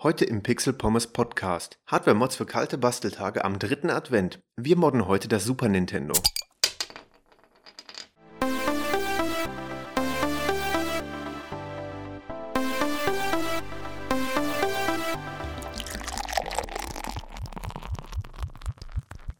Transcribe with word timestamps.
Heute 0.00 0.24
im 0.24 0.44
Pixel 0.44 0.74
Pommes 0.74 1.08
Podcast. 1.08 1.80
Hardware-Mods 1.88 2.36
für 2.36 2.46
kalte 2.46 2.78
Basteltage 2.78 3.44
am 3.44 3.58
dritten 3.58 3.90
Advent. 3.90 4.38
Wir 4.54 4.76
modden 4.76 5.08
heute 5.08 5.26
das 5.26 5.44
Super 5.44 5.68
Nintendo. 5.68 6.14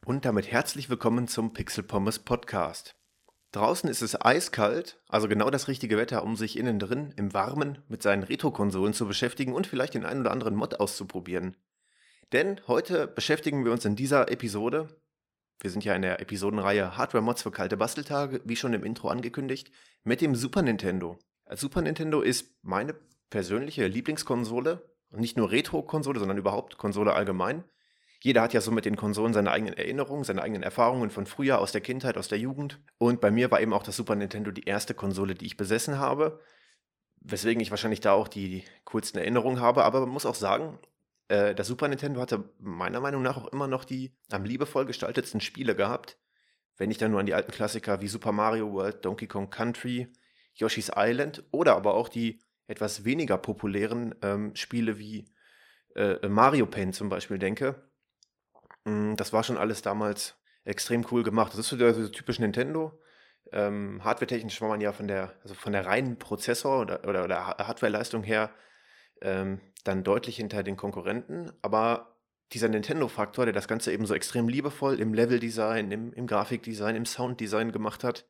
Und 0.05 0.25
damit 0.25 0.51
herzlich 0.51 0.91
willkommen 0.91 1.29
zum 1.29 1.53
Pixel 1.53 1.85
Pommes 1.85 2.19
Podcast. 2.19 2.97
Draußen 3.53 3.89
ist 3.89 4.03
es 4.03 4.21
eiskalt, 4.21 5.01
also 5.09 5.27
genau 5.27 5.49
das 5.49 5.69
richtige 5.69 5.97
Wetter, 5.97 6.23
um 6.23 6.37
sich 6.37 6.59
innen 6.59 6.79
drin 6.79 7.15
im 7.17 7.33
Warmen 7.33 7.79
mit 7.89 8.03
seinen 8.03 8.23
Retro-Konsolen 8.23 8.93
zu 8.93 9.07
beschäftigen 9.07 9.55
und 9.55 9.67
vielleicht 9.67 9.95
den 9.95 10.05
einen 10.05 10.21
oder 10.21 10.33
anderen 10.33 10.55
Mod 10.55 10.81
auszuprobieren. 10.81 11.57
Denn 12.33 12.61
heute 12.67 13.07
beschäftigen 13.07 13.65
wir 13.65 13.73
uns 13.73 13.87
in 13.87 13.97
dieser 13.97 14.31
Episode, 14.31 14.89
wir 15.61 15.71
sind 15.71 15.83
ja 15.83 15.95
in 15.95 16.03
der 16.03 16.21
Episodenreihe 16.21 16.99
Hardware-Mods 16.99 17.43
für 17.43 17.51
kalte 17.51 17.79
Basteltage, 17.79 18.43
wie 18.45 18.55
schon 18.55 18.75
im 18.75 18.85
Intro 18.85 19.09
angekündigt, 19.09 19.73
mit 20.05 20.21
dem 20.21 20.35
Super 20.35 20.61
Nintendo. 20.61 21.19
Super 21.55 21.81
Nintendo 21.81 22.21
ist 22.21 22.55
meine 22.63 22.95
persönliche 23.31 23.87
Lieblingskonsole, 23.87 24.83
nicht 25.11 25.39
nur 25.39 25.51
Retro-Konsole, 25.51 26.19
sondern 26.19 26.37
überhaupt 26.37 26.77
Konsole 26.77 27.15
allgemein. 27.15 27.65
Jeder 28.21 28.43
hat 28.43 28.53
ja 28.53 28.61
so 28.61 28.73
mit 28.73 28.85
den 28.85 28.97
Konsolen 28.97 29.33
seine 29.33 29.53
eigenen 29.53 29.75
Erinnerungen, 29.75 30.25
seine 30.25 30.43
eigenen 30.43 30.65
Erfahrungen 30.65 31.11
von 31.11 31.27
früher, 31.27 31.61
aus 31.61 31.71
der 31.71 31.81
Kindheit, 31.81 32.19
aus 32.19 32.29
der 32.29 32.39
Jugend. 32.39 32.81
Und 32.99 33.21
bei 33.21 33.31
mir 33.31 33.51
war 33.51 33.61
eben 33.61 33.73
auch 33.73 33.85
das 33.85 33.97
Super 33.97 34.17
Nintendo 34.17 34.51
die 34.51 34.65
erste 34.65 34.95
Konsole, 34.95 35.35
die 35.35 35.47
ich 35.47 35.57
besessen 35.57 35.99
habe. 35.99 36.41
Weswegen 37.21 37.61
ich 37.61 37.71
wahrscheinlich 37.71 38.01
da 38.01 38.13
auch 38.13 38.29
die 38.29 38.65
coolsten 38.85 39.19
Erinnerungen 39.19 39.61
habe. 39.61 39.85
Aber 39.85 40.01
man 40.01 40.09
muss 40.09 40.27
auch 40.27 40.35
sagen, 40.35 40.79
äh, 41.29 41.55
das 41.55 41.69
Super 41.69 41.87
Nintendo 41.87 42.21
hatte 42.21 42.51
meiner 42.59 43.01
Meinung 43.01 43.23
nach 43.23 43.37
auch 43.37 43.53
immer 43.53 43.69
noch 43.69 43.85
die 43.85 44.13
am 44.31 44.45
liebevoll 44.45 44.87
gestaltetsten 44.87 45.41
Spiele 45.41 45.77
gehabt. 45.77 46.19
Wenn 46.77 46.91
ich 46.91 46.99
dann 46.99 47.13
nur 47.13 47.21
an 47.21 47.27
die 47.27 47.35
alten 47.35 47.53
Klassiker 47.53 48.01
wie 48.01 48.09
Super 48.09 48.33
Mario 48.33 48.73
World, 48.73 49.05
Donkey 49.05 49.27
Kong 49.27 49.51
Country, 49.51 50.13
Yoshi's 50.55 50.91
Island 50.97 51.45
oder 51.51 51.77
aber 51.77 51.95
auch 51.95 52.09
die 52.09 52.41
etwas 52.67 53.05
weniger 53.05 53.39
populären 53.39 54.15
ähm, 54.23 54.55
Spiele 54.55 54.99
wie 54.99 55.33
äh, 55.95 56.29
Mario 56.29 56.67
Paint 56.67 56.95
zum 56.95 57.09
Beispiel 57.09 57.39
denke, 57.39 57.88
das 59.17 59.33
war 59.33 59.45
schon 59.45 59.59
alles 59.59 59.83
damals 59.83 60.37
extrem 60.65 61.07
cool 61.11 61.23
gemacht. 61.23 61.53
Das 61.53 61.61
ist 61.61 61.69
so 61.69 61.93
so 61.93 62.09
typisch 62.09 62.39
Nintendo. 62.39 62.99
Ähm, 63.53 64.05
hardwaretechnisch 64.05 64.61
war 64.61 64.69
man 64.69 64.81
ja 64.81 64.93
von 64.93 65.09
der, 65.09 65.33
also 65.43 65.55
von 65.55 65.73
der 65.73 65.87
reinen 65.87 66.19
Prozessor 66.19 66.81
oder, 66.81 67.09
oder, 67.09 67.25
oder 67.25 67.47
Hardwareleistung 67.47 68.23
her 68.23 68.51
ähm, 69.23 69.61
dann 69.85 70.05
deutlich 70.05 70.37
hinter 70.37 70.63
den 70.63 70.77
Konkurrenten. 70.77 71.51
Aber 71.63 72.17
dieser 72.53 72.69
Nintendo-Faktor, 72.69 73.47
der 73.47 73.55
das 73.55 73.69
Ganze 73.69 73.93
eben 73.93 74.07
so 74.07 74.15
extrem 74.15 74.49
liebevoll 74.49 75.01
im 75.01 75.15
Leveldesign, 75.15 75.91
im, 75.91 76.13
im 76.13 76.27
Grafikdesign, 76.27 76.97
im 76.97 77.07
Sounddesign 77.07 77.73
gemacht 77.73 78.05
hat, 78.05 78.27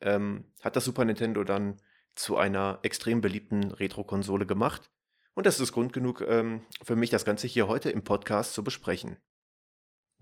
ähm, 0.00 0.44
hat 0.62 0.76
das 0.76 0.84
Super 0.84 1.04
Nintendo 1.04 1.44
dann 1.44 1.80
zu 2.14 2.36
einer 2.36 2.78
extrem 2.82 3.20
beliebten 3.20 3.72
Retro-Konsole 3.72 4.46
gemacht. 4.46 4.90
Und 5.34 5.46
das 5.46 5.60
ist 5.60 5.72
Grund 5.72 5.92
genug 5.92 6.20
ähm, 6.26 6.62
für 6.82 6.96
mich, 6.96 7.08
das 7.08 7.24
Ganze 7.24 7.46
hier 7.46 7.68
heute 7.68 7.90
im 7.90 8.04
Podcast 8.04 8.52
zu 8.52 8.62
besprechen. 8.62 9.16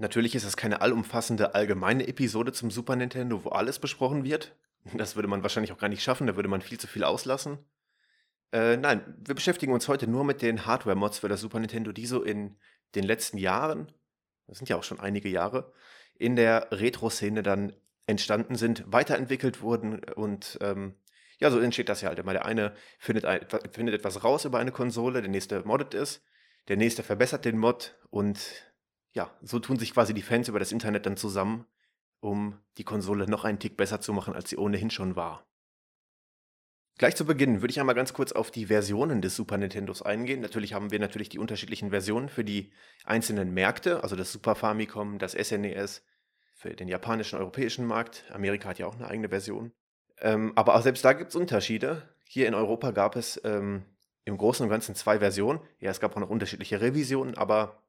Natürlich 0.00 0.34
ist 0.34 0.44
es 0.44 0.56
keine 0.56 0.80
allumfassende 0.80 1.54
allgemeine 1.54 2.08
Episode 2.08 2.52
zum 2.52 2.70
Super 2.70 2.96
Nintendo, 2.96 3.44
wo 3.44 3.50
alles 3.50 3.78
besprochen 3.78 4.24
wird. 4.24 4.56
Das 4.94 5.14
würde 5.14 5.28
man 5.28 5.42
wahrscheinlich 5.42 5.72
auch 5.72 5.78
gar 5.78 5.90
nicht 5.90 6.02
schaffen, 6.02 6.26
da 6.26 6.36
würde 6.36 6.48
man 6.48 6.62
viel 6.62 6.80
zu 6.80 6.86
viel 6.86 7.04
auslassen. 7.04 7.58
Äh, 8.50 8.78
nein, 8.78 9.14
wir 9.18 9.34
beschäftigen 9.34 9.74
uns 9.74 9.88
heute 9.88 10.06
nur 10.06 10.24
mit 10.24 10.40
den 10.40 10.64
Hardware-Mods 10.64 11.18
für 11.18 11.28
das 11.28 11.42
Super 11.42 11.60
Nintendo, 11.60 11.92
die 11.92 12.06
so 12.06 12.22
in 12.22 12.56
den 12.94 13.04
letzten 13.04 13.36
Jahren, 13.36 13.92
das 14.46 14.56
sind 14.56 14.70
ja 14.70 14.76
auch 14.76 14.84
schon 14.84 15.00
einige 15.00 15.28
Jahre, 15.28 15.70
in 16.14 16.34
der 16.34 16.68
Retro-Szene 16.70 17.42
dann 17.42 17.74
entstanden 18.06 18.54
sind, 18.54 18.84
weiterentwickelt 18.86 19.60
wurden 19.60 20.02
und 20.14 20.56
ähm, 20.62 20.94
ja, 21.40 21.50
so 21.50 21.60
entsteht 21.60 21.90
das 21.90 22.00
ja 22.00 22.08
halt 22.08 22.18
immer. 22.18 22.32
Der 22.32 22.46
eine 22.46 22.72
findet, 22.98 23.26
ein, 23.26 23.46
findet 23.70 23.94
etwas 23.94 24.24
raus 24.24 24.46
über 24.46 24.60
eine 24.60 24.72
Konsole, 24.72 25.20
der 25.20 25.30
nächste 25.30 25.62
moddet 25.66 25.92
es, 25.92 26.22
der 26.68 26.78
nächste 26.78 27.02
verbessert 27.02 27.44
den 27.44 27.58
Mod 27.58 27.98
und 28.08 28.69
ja, 29.12 29.30
so 29.42 29.58
tun 29.58 29.78
sich 29.78 29.92
quasi 29.92 30.14
die 30.14 30.22
Fans 30.22 30.48
über 30.48 30.58
das 30.58 30.72
Internet 30.72 31.06
dann 31.06 31.16
zusammen, 31.16 31.66
um 32.20 32.58
die 32.78 32.84
Konsole 32.84 33.26
noch 33.26 33.44
einen 33.44 33.58
Tick 33.58 33.76
besser 33.76 34.00
zu 34.00 34.12
machen, 34.12 34.34
als 34.34 34.50
sie 34.50 34.56
ohnehin 34.56 34.90
schon 34.90 35.16
war. 35.16 35.46
Gleich 36.98 37.16
zu 37.16 37.24
Beginn 37.24 37.62
würde 37.62 37.72
ich 37.72 37.80
einmal 37.80 37.94
ganz 37.94 38.12
kurz 38.12 38.32
auf 38.32 38.50
die 38.50 38.66
Versionen 38.66 39.22
des 39.22 39.34
Super 39.34 39.56
Nintendos 39.56 40.02
eingehen. 40.02 40.40
Natürlich 40.40 40.74
haben 40.74 40.90
wir 40.90 40.98
natürlich 40.98 41.30
die 41.30 41.38
unterschiedlichen 41.38 41.90
Versionen 41.90 42.28
für 42.28 42.44
die 42.44 42.72
einzelnen 43.04 43.54
Märkte, 43.54 44.02
also 44.02 44.16
das 44.16 44.32
Super 44.32 44.54
Famicom, 44.54 45.18
das 45.18 45.32
SNES, 45.32 45.98
e 45.98 46.02
für 46.54 46.76
den 46.76 46.88
japanischen, 46.88 47.38
europäischen 47.38 47.86
Markt. 47.86 48.24
Amerika 48.30 48.68
hat 48.68 48.78
ja 48.78 48.86
auch 48.86 48.96
eine 48.96 49.08
eigene 49.08 49.30
Version. 49.30 49.72
Ähm, 50.18 50.52
aber 50.56 50.74
auch 50.74 50.82
selbst 50.82 51.02
da 51.02 51.14
gibt 51.14 51.30
es 51.30 51.36
Unterschiede. 51.36 52.02
Hier 52.24 52.46
in 52.46 52.54
Europa 52.54 52.90
gab 52.90 53.16
es 53.16 53.40
ähm, 53.44 53.86
im 54.26 54.36
Großen 54.36 54.62
und 54.62 54.68
Ganzen 54.68 54.94
zwei 54.94 55.20
Versionen. 55.20 55.60
Ja, 55.78 55.90
es 55.90 56.00
gab 56.00 56.14
auch 56.14 56.20
noch 56.20 56.28
unterschiedliche 56.28 56.82
Revisionen, 56.82 57.34
aber 57.34 57.82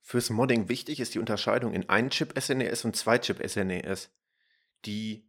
Fürs 0.00 0.30
Modding 0.30 0.68
wichtig 0.68 1.00
ist 1.00 1.14
die 1.14 1.18
Unterscheidung 1.18 1.72
in 1.72 1.88
Ein-Chip-SNES 1.88 2.84
e 2.84 2.86
und 2.86 2.96
Zwei-Chip-SNES. 2.96 4.10
Die, 4.86 5.28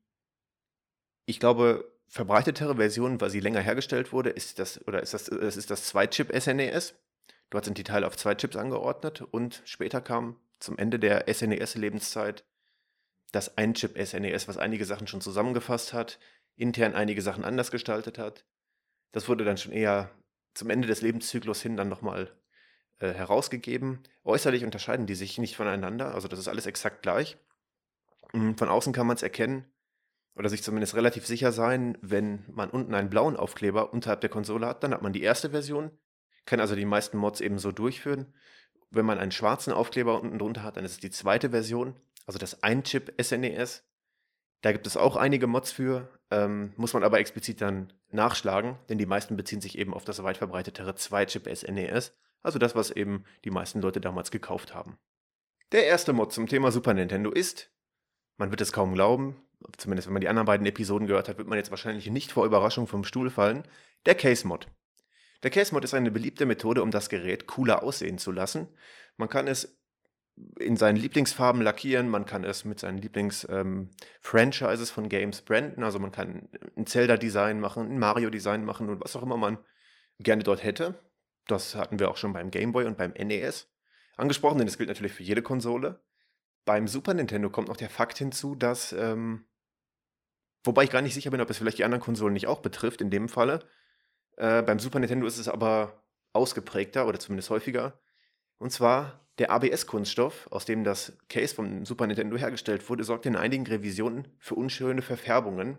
ich 1.25 1.39
glaube, 1.39 1.91
verbreitetere 2.07 2.75
Version, 2.75 3.21
weil 3.21 3.29
sie 3.29 3.39
länger 3.39 3.61
hergestellt 3.61 4.11
wurde, 4.11 4.29
ist 4.29 4.59
das, 4.59 4.85
oder 4.87 5.01
ist 5.01 5.13
das, 5.13 5.25
das 5.25 5.57
ist 5.57 5.69
das 5.69 5.85
Zwei-Chip-SNES. 5.85 6.95
Dort 7.49 7.65
sind 7.65 7.77
die 7.77 7.83
Teile 7.83 8.07
auf 8.07 8.15
zwei 8.15 8.33
Chips 8.33 8.55
angeordnet 8.55 9.21
und 9.21 9.61
später 9.65 9.99
kam 10.01 10.39
zum 10.59 10.77
Ende 10.77 10.99
der 10.99 11.27
SNES-Lebenszeit 11.27 12.45
das 13.31 13.57
Ein-Chip-SNES, 13.57 14.47
was 14.47 14.57
einige 14.57 14.85
Sachen 14.85 15.07
schon 15.07 15.21
zusammengefasst 15.21 15.93
hat, 15.93 16.19
intern 16.55 16.95
einige 16.95 17.21
Sachen 17.21 17.43
anders 17.43 17.71
gestaltet 17.71 18.17
hat. 18.17 18.45
Das 19.11 19.27
wurde 19.27 19.43
dann 19.43 19.57
schon 19.57 19.73
eher 19.73 20.11
zum 20.53 20.69
Ende 20.69 20.87
des 20.87 21.01
Lebenszyklus 21.01 21.61
hin 21.61 21.77
dann 21.77 21.89
nochmal 21.89 22.31
äh, 23.01 23.13
herausgegeben. 23.13 24.00
Äußerlich 24.23 24.63
unterscheiden 24.63 25.07
die 25.07 25.16
sich 25.16 25.38
nicht 25.38 25.56
voneinander, 25.56 26.13
also 26.13 26.28
das 26.28 26.39
ist 26.39 26.47
alles 26.47 26.66
exakt 26.66 27.01
gleich. 27.01 27.38
Hm, 28.31 28.57
von 28.57 28.69
außen 28.69 28.94
kann 28.94 29.07
man 29.07 29.16
es 29.16 29.23
erkennen 29.23 29.66
oder 30.35 30.50
sich 30.50 30.63
zumindest 30.63 30.95
relativ 30.95 31.25
sicher 31.25 31.51
sein, 31.51 31.97
wenn 32.01 32.45
man 32.51 32.69
unten 32.69 32.94
einen 32.94 33.09
blauen 33.09 33.35
Aufkleber 33.35 33.94
unterhalb 33.94 34.22
der 34.22 34.29
Konsole 34.29 34.67
hat, 34.67 34.84
dann 34.84 34.94
hat 34.94 35.01
man 35.01 35.13
die 35.13 35.23
erste 35.23 35.50
Version, 35.50 35.91
kann 36.45 36.59
also 36.59 36.75
die 36.75 36.85
meisten 36.85 37.17
Mods 37.17 37.41
eben 37.41 37.59
so 37.59 37.72
durchführen. 37.72 38.34
Wenn 38.90 39.06
man 39.06 39.19
einen 39.19 39.31
schwarzen 39.31 39.73
Aufkleber 39.73 40.22
unten 40.22 40.40
drunter 40.40 40.63
hat, 40.63 40.78
dann 40.78 40.85
ist 40.85 40.94
es 40.94 41.00
die 41.00 41.11
zweite 41.11 41.50
Version, 41.50 41.95
also 42.25 42.40
das 42.40 42.63
Ein-Chip 42.63 43.13
SNES. 43.22 43.84
Da 44.61 44.72
gibt 44.72 44.85
es 44.85 44.95
auch 44.95 45.16
einige 45.16 45.47
Mods 45.47 45.72
für, 45.72 46.09
ähm, 46.29 46.73
muss 46.78 46.94
man 46.94 47.03
aber 47.03 47.19
explizit 47.19 47.61
dann 47.61 47.94
nachschlagen, 48.11 48.78
denn 48.90 48.97
die 48.97 49.06
meisten 49.06 49.38
beziehen 49.38 49.61
sich 49.61 49.78
eben 49.78 49.94
auf 49.94 50.06
das 50.06 50.22
weit 50.23 50.38
verbreitetere 50.38 50.95
Zwei-Chip 50.95 51.50
SNES. 51.53 52.13
Also 52.44 52.59
das, 52.59 52.75
was 52.75 52.91
eben 52.91 53.24
die 53.46 53.52
meisten 53.52 53.81
Leute 53.81 54.02
damals 54.02 54.31
gekauft 54.31 54.74
haben. 54.74 54.97
Der 55.72 55.85
erste 55.85 56.13
Mod 56.13 56.34
zum 56.34 56.47
Thema 56.47 56.72
Super 56.72 56.94
Nintendo 56.94 57.31
ist, 57.31 57.72
man 58.38 58.52
wird 58.52 58.62
es 58.62 58.74
kaum 58.74 58.94
glauben, 58.94 59.41
zumindest 59.78 60.07
wenn 60.07 60.13
man 60.13 60.22
die 60.22 60.28
anderen 60.28 60.47
beiden 60.47 60.66
Episoden 60.66 61.07
gehört 61.07 61.29
hat, 61.29 61.38
wird 61.38 61.47
man 61.47 61.57
jetzt 61.57 61.72
wahrscheinlich 61.72 62.09
nicht 62.09 62.31
vor 62.31 62.46
Überraschung 62.46 62.88
vom 62.88 63.03
Stuhl 63.03 63.29
fallen, 63.29 63.63
der 64.06 64.16
Case 64.16 64.47
Mod. 64.47 64.68
Der 65.44 65.52
Case 65.52 65.74
Mod 65.74 65.84
ist 65.84 65.94
eine 65.94 66.12
beliebte 66.12 66.46
Methode, 66.46 66.84
um 66.84 66.91
das 66.91 67.09
Gerät 67.09 67.47
cooler 67.47 67.84
aussehen 67.84 68.18
zu 68.18 68.31
lassen. 68.31 68.68
Man 69.18 69.29
kann 69.29 69.47
es 69.47 69.78
in 70.59 70.78
seinen 70.78 70.96
Lieblingsfarben 70.97 71.62
lackieren, 71.62 72.09
man 72.09 72.25
kann 72.25 72.44
es 72.44 72.66
mit 72.66 72.79
seinen 72.79 72.97
Lieblings-Franchises 72.97 74.90
ähm, 74.90 74.94
von 74.94 75.09
Games 75.09 75.41
branden, 75.41 75.84
also 75.84 76.00
man 76.00 76.12
kann 76.12 76.50
ein 76.75 76.88
Zelda-Design 76.88 77.59
machen, 77.59 77.91
ein 77.91 78.00
Mario-Design 78.00 78.66
machen 78.66 78.90
und 78.90 79.02
was 79.02 79.16
auch 79.16 79.23
immer 79.23 79.38
man 79.38 79.58
gerne 80.19 80.44
dort 80.44 80.63
hätte. 80.63 81.00
Das 81.51 81.75
hatten 81.75 82.00
wir 82.00 82.09
auch 82.09 82.17
schon 82.17 82.34
beim 82.34 82.51
Game 82.51 82.72
Boy 82.72 82.85
und 82.85 82.97
beim 82.97 83.12
NES 83.12 83.70
angesprochen, 84.17 84.58
denn 84.58 84.67
das 84.67 84.78
gilt 84.78 84.90
natürlich 84.90 85.14
für 85.14 85.23
jede 85.23 85.41
Konsole. 85.41 86.02
Beim 86.66 86.87
Super 86.87 87.14
Nintendo 87.14 87.49
kommt 87.49 87.67
noch 87.67 87.78
der 87.78 87.90
Fakt 87.90 88.17
hinzu, 88.17 88.55
dass, 88.55 88.93
ähm, 88.93 89.46
wobei 90.64 90.84
ich 90.84 90.91
gar 90.91 91.02
nicht 91.02 91.14
sicher 91.14 91.31
bin, 91.31 91.41
ob 91.41 91.49
es 91.49 91.58
vielleicht 91.58 91.79
die 91.79 91.84
anderen 91.84 92.02
Konsolen 92.02 92.34
nicht 92.34 92.47
auch 92.47 92.59
betrifft 92.59 93.02
in 93.02 93.09
dem 93.09 93.29
Falle. 93.29 93.67
Äh, 94.37 94.61
beim 94.61 94.79
Super 94.79 94.99
Nintendo 94.99 95.25
ist 95.25 95.37
es 95.37 95.47
aber 95.47 96.03
ausgeprägter 96.34 97.08
oder 97.08 97.20
zumindest 97.20 97.49
häufiger. 97.49 97.99
Und 98.58 98.72
zwar 98.72 99.28
der 99.40 99.49
ABS-Kunststoff, 99.52 100.47
aus 100.52 100.66
dem 100.66 100.84
das 100.84 101.17
Case 101.29 101.55
vom 101.55 101.85
Super 101.85 102.05
Nintendo 102.05 102.37
hergestellt 102.37 102.87
wurde, 102.90 103.03
sorgt 103.03 103.25
in 103.25 103.35
einigen 103.35 103.66
Revisionen 103.66 104.28
für 104.40 104.55
unschöne 104.55 105.02
Verfärbungen. 105.02 105.78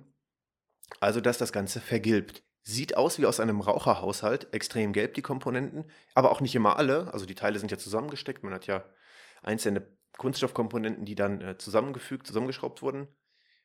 Also, 1.01 1.21
dass 1.21 1.39
das 1.39 1.53
Ganze 1.53 1.81
vergilbt. 1.81 2.43
Sieht 2.65 2.97
aus 2.97 3.19
wie 3.19 3.27
aus 3.27 3.41
einem 3.41 3.61
Raucherhaushalt, 3.61 4.55
extrem 4.55 4.93
gelb 4.93 5.15
die 5.15 5.23
Komponenten, 5.23 5.85
aber 6.15 6.31
auch 6.31 6.41
nicht 6.41 6.55
immer 6.55 6.77
alle. 6.77 7.13
Also 7.13 7.27
die 7.27 7.35
Teile 7.35 7.59
sind 7.59 7.71
ja 7.71 7.79
zusammengesteckt, 7.79 8.45
man 8.45 8.55
hat 8.55 8.67
ja 8.67 8.85
einzelne 9.43 9.87
Kunststoffkomponenten, 10.17 11.05
die 11.05 11.15
dann 11.15 11.41
äh, 11.41 11.59
zusammengefügt, 11.59 12.27
zusammengeschraubt 12.27 12.83
wurden. 12.83 13.09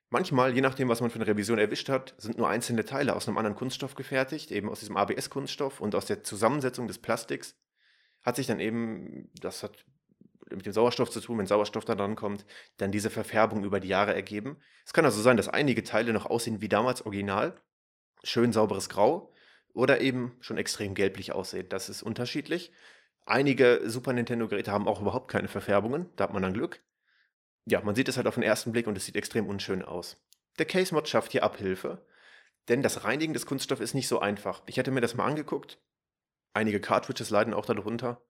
Manchmal, 0.10 0.56
je 0.56 0.62
nachdem, 0.62 0.88
was 0.88 1.02
man 1.02 1.10
für 1.10 1.18
eine 1.18 1.28
Revision 1.28 1.60
erwischt 1.60 1.90
hat, 1.90 2.16
sind 2.18 2.38
nur 2.38 2.48
einzelne 2.48 2.86
Teile 2.86 3.16
aus 3.16 3.28
einem 3.28 3.38
anderen 3.38 3.58
Kunststoff 3.58 3.96
gefertigt, 3.96 4.52
eben 4.52 4.70
aus 4.70 4.80
diesem 4.80 4.96
ABS-Kunststoff 4.96 5.82
und 5.82 5.96
aus 5.96 6.06
der 6.06 6.24
Zusammensetzung 6.24 6.88
des 6.88 6.98
Plastiks 6.98 7.56
hat 8.24 8.38
sich 8.38 8.48
dann 8.48 8.60
eben, 8.60 9.30
das 9.40 9.64
hat 9.64 9.86
mit 10.50 10.66
dem 10.66 10.72
Sauerstoff 10.74 11.10
zu 11.10 11.20
tun, 11.20 11.38
wenn 11.38 11.46
Sauerstoff 11.46 11.84
da 11.84 11.96
dran 11.96 12.16
kommt, 12.16 12.46
dann 12.78 12.92
diese 12.92 13.10
Verfärbung 13.10 13.66
über 13.66 13.82
die 13.82 13.90
Jahre 13.90 14.16
ergeben. 14.16 14.58
Es 14.86 14.94
kann 14.94 15.04
also 15.04 15.22
sein, 15.22 15.36
dass 15.36 15.50
einige 15.50 15.84
Teile 15.84 16.14
noch 16.14 16.26
aussehen 16.26 16.62
wie 16.62 16.70
damals 16.70 17.06
original, 17.06 17.60
schön 18.28 18.52
sauberes 18.52 18.90
Grau 18.90 19.34
oder 19.74 20.02
eben 20.02 20.36
schon 20.40 20.58
extrem 20.58 20.96
gelblich 20.96 21.32
aussehen. 21.32 21.70
Das 21.70 21.90
ist 21.90 22.04
unterschiedlich. 22.04 22.72
Einige 23.26 23.82
Super 23.86 24.14
Nintendo-Geräte 24.14 24.72
haben 24.72 24.88
auch 24.88 25.02
überhaupt 25.02 25.30
keine 25.30 25.48
Verfärbungen, 25.48 26.10
da 26.16 26.26
hat 26.26 26.34
man 26.34 26.44
dann 26.44 26.54
Glück. 26.54 26.82
Ja, 27.66 27.82
man 27.82 27.96
sieht 27.96 28.08
es 28.08 28.18
halt 28.18 28.28
auf 28.28 28.36
den 28.36 28.44
ersten 28.44 28.72
Blick 28.72 28.88
und 28.88 28.98
es 28.98 29.06
sieht 29.06 29.18
extrem 29.18 29.48
unschön 29.48 29.84
aus. 29.84 30.18
Der 30.58 30.66
Case 30.66 30.94
Mod 30.94 31.08
schafft 31.08 31.34
hier 31.34 31.44
Abhilfe, 31.44 32.06
denn 32.70 32.82
das 32.82 33.04
Reinigen 33.04 33.34
des 33.34 33.46
Kunststoffs 33.46 33.82
ist 33.82 33.94
nicht 33.94 34.08
so 34.08 34.20
einfach. 34.20 34.64
Ich 34.66 34.78
hätte 34.78 34.92
mir 34.92 35.02
das 35.02 35.16
mal 35.16 35.26
angeguckt. 35.26 35.80
Einige 36.54 36.80
Cartridges 36.80 37.30
leiden 37.30 37.54
auch 37.54 37.66
darunter. 37.66 38.22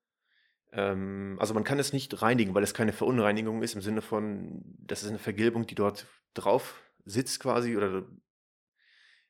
Ähm, 0.71 1.37
also 1.39 1.53
man 1.53 1.63
kann 1.63 1.79
es 1.79 1.93
nicht 1.93 2.21
reinigen, 2.21 2.53
weil 2.55 2.63
es 2.63 2.73
keine 2.73 2.93
Verunreinigung 2.93 3.61
ist 3.61 3.75
im 3.75 3.81
Sinne 3.81 4.01
von, 4.01 4.63
das 4.79 5.03
ist 5.03 5.09
eine 5.09 5.19
Vergilbung, 5.19 5.65
die 5.67 5.75
dort 5.75 6.07
drauf 6.33 6.81
sitzt 7.05 7.39
quasi 7.39 7.77
oder 7.77 8.03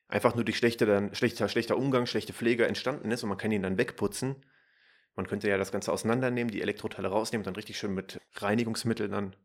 einfach 0.08 0.34
nur 0.34 0.44
durch 0.44 0.56
schlechter, 0.56 1.14
schlechter, 1.14 1.48
schlechter 1.48 1.76
Umgang, 1.76 2.06
schlechte 2.06 2.32
Pflege 2.32 2.66
entstanden 2.66 3.10
ist 3.10 3.22
und 3.22 3.28
man 3.28 3.38
kann 3.38 3.52
ihn 3.52 3.62
dann 3.62 3.78
wegputzen. 3.78 4.36
Man 5.14 5.26
könnte 5.26 5.48
ja 5.48 5.58
das 5.58 5.72
Ganze 5.72 5.92
auseinandernehmen, 5.92 6.50
die 6.50 6.62
Elektroteile 6.62 7.08
rausnehmen 7.08 7.44
dann 7.44 7.56
richtig 7.56 7.78
schön 7.78 7.94
mit 7.94 8.20
Reinigungsmitteln 8.34 9.10
dann 9.10 9.36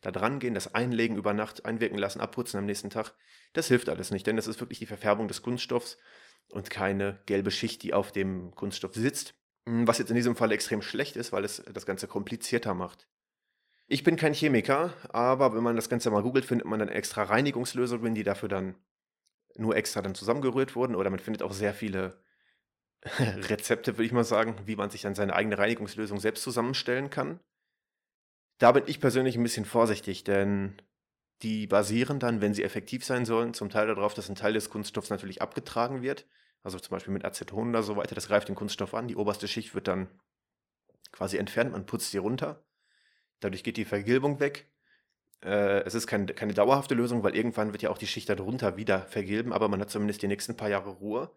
da 0.00 0.10
dran 0.10 0.38
gehen, 0.38 0.54
das 0.54 0.74
einlegen 0.74 1.16
über 1.16 1.34
Nacht, 1.34 1.64
einwirken 1.64 1.98
lassen, 1.98 2.20
abputzen 2.20 2.58
am 2.58 2.66
nächsten 2.66 2.90
Tag. 2.90 3.14
Das 3.52 3.68
hilft 3.68 3.88
alles 3.88 4.10
nicht, 4.10 4.26
denn 4.26 4.36
das 4.36 4.46
ist 4.46 4.60
wirklich 4.60 4.78
die 4.78 4.86
Verfärbung 4.86 5.28
des 5.28 5.42
Kunststoffs 5.42 5.98
und 6.50 6.70
keine 6.70 7.20
gelbe 7.26 7.50
Schicht, 7.50 7.82
die 7.82 7.94
auf 7.94 8.12
dem 8.12 8.54
Kunststoff 8.54 8.94
sitzt. 8.94 9.34
Hm, 9.66 9.86
was 9.86 9.98
jetzt 9.98 10.10
in 10.10 10.16
diesem 10.16 10.36
Fall 10.36 10.52
extrem 10.52 10.82
schlecht 10.82 11.16
ist, 11.16 11.32
weil 11.32 11.44
es 11.44 11.62
das 11.72 11.84
Ganze 11.84 12.06
komplizierter 12.06 12.74
macht. 12.74 13.08
Ich 13.86 14.04
bin 14.04 14.16
kein 14.16 14.34
Chemiker, 14.34 14.94
aber 15.08 15.54
wenn 15.54 15.62
man 15.62 15.76
das 15.76 15.88
Ganze 15.88 16.10
mal 16.10 16.22
googelt, 16.22 16.44
findet 16.44 16.66
man 16.66 16.78
dann 16.78 16.88
extra 16.88 17.22
Reinigungslösungen, 17.24 18.14
die 18.14 18.22
dafür 18.22 18.48
dann 18.48 18.76
nur 19.58 19.76
extra 19.76 20.02
dann 20.02 20.14
zusammengerührt 20.14 20.76
wurden. 20.76 20.94
Oder 20.94 21.10
man 21.10 21.18
findet 21.18 21.42
auch 21.42 21.52
sehr 21.52 21.74
viele 21.74 22.22
Rezepte, 23.18 23.94
würde 23.94 24.06
ich 24.06 24.12
mal 24.12 24.24
sagen, 24.24 24.56
wie 24.66 24.76
man 24.76 24.90
sich 24.90 25.02
dann 25.02 25.14
seine 25.14 25.34
eigene 25.34 25.58
Reinigungslösung 25.58 26.20
selbst 26.20 26.42
zusammenstellen 26.42 27.10
kann. 27.10 27.40
Da 28.58 28.72
bin 28.72 28.84
ich 28.86 29.00
persönlich 29.00 29.36
ein 29.36 29.42
bisschen 29.42 29.64
vorsichtig, 29.64 30.24
denn 30.24 30.80
die 31.42 31.68
basieren 31.68 32.18
dann, 32.18 32.40
wenn 32.40 32.54
sie 32.54 32.64
effektiv 32.64 33.04
sein 33.04 33.24
sollen, 33.24 33.54
zum 33.54 33.70
Teil 33.70 33.86
darauf, 33.86 34.14
dass 34.14 34.28
ein 34.28 34.34
Teil 34.34 34.54
des 34.54 34.70
Kunststoffs 34.70 35.10
natürlich 35.10 35.40
abgetragen 35.40 36.02
wird 36.02 36.26
also 36.62 36.78
zum 36.78 36.90
Beispiel 36.90 37.12
mit 37.12 37.24
Aceton 37.24 37.70
oder 37.70 37.82
so 37.82 37.96
weiter, 37.96 38.14
das 38.14 38.28
greift 38.28 38.48
den 38.48 38.54
Kunststoff 38.54 38.94
an, 38.94 39.08
die 39.08 39.16
oberste 39.16 39.48
Schicht 39.48 39.74
wird 39.74 39.88
dann 39.88 40.08
quasi 41.12 41.36
entfernt, 41.36 41.72
man 41.72 41.86
putzt 41.86 42.10
sie 42.10 42.18
runter. 42.18 42.64
Dadurch 43.40 43.62
geht 43.62 43.76
die 43.76 43.84
Vergilbung 43.84 44.40
weg. 44.40 44.70
Äh, 45.42 45.82
es 45.84 45.94
ist 45.94 46.06
kein, 46.06 46.26
keine 46.26 46.54
dauerhafte 46.54 46.94
Lösung, 46.94 47.22
weil 47.22 47.36
irgendwann 47.36 47.72
wird 47.72 47.82
ja 47.82 47.90
auch 47.90 47.98
die 47.98 48.06
Schicht 48.06 48.28
darunter 48.28 48.76
wieder 48.76 49.02
vergilben, 49.06 49.52
aber 49.52 49.68
man 49.68 49.80
hat 49.80 49.90
zumindest 49.90 50.22
die 50.22 50.28
nächsten 50.28 50.56
paar 50.56 50.68
Jahre 50.68 50.90
Ruhe. 50.90 51.30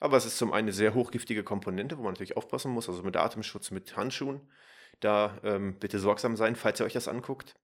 Aber 0.00 0.16
es 0.16 0.26
ist 0.26 0.38
zum 0.38 0.52
einen 0.52 0.66
eine 0.66 0.72
sehr 0.72 0.94
hochgiftige 0.94 1.42
Komponente, 1.42 1.98
wo 1.98 2.02
man 2.02 2.12
natürlich 2.12 2.36
aufpassen 2.36 2.70
muss, 2.70 2.88
also 2.88 3.02
mit 3.02 3.16
Atemschutz, 3.16 3.70
mit 3.70 3.96
Handschuhen. 3.96 4.40
Da 5.00 5.38
ähm, 5.42 5.78
bitte 5.78 5.98
sorgsam 5.98 6.36
sein, 6.36 6.56
falls 6.56 6.80
ihr 6.80 6.86
euch 6.86 6.92
das 6.92 7.08
anguckt. 7.08 7.56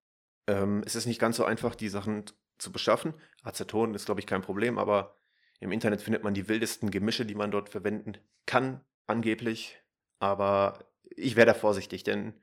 Ähm, 0.47 0.83
es 0.85 0.95
ist 0.95 1.07
nicht 1.07 1.21
ganz 1.21 1.37
so 1.37 1.45
einfach, 1.45 1.75
die 1.75 1.89
Sachen 1.89 2.25
zu 2.59 2.73
beschaffen. 2.73 3.15
Aceton 3.43 3.95
ist, 3.95 4.07
glaube 4.07 4.21
ich, 4.21 4.27
kein 4.27 4.43
Problem, 4.43 4.79
aber 4.79 5.17
im 5.61 5.73
Internet 5.73 6.03
findet 6.03 6.25
man 6.25 6.35
die 6.35 6.49
wildesten 6.49 6.91
Gemische, 6.91 7.25
die 7.25 7.35
man 7.35 7.51
dort 7.51 7.69
verwenden 7.69 8.19
kann, 8.47 8.81
angeblich. 9.07 9.81
Aber 10.19 10.79
ich 11.17 11.37
wäre 11.37 11.47
da 11.47 11.55
vorsichtig, 11.55 12.05
denn 12.05 12.35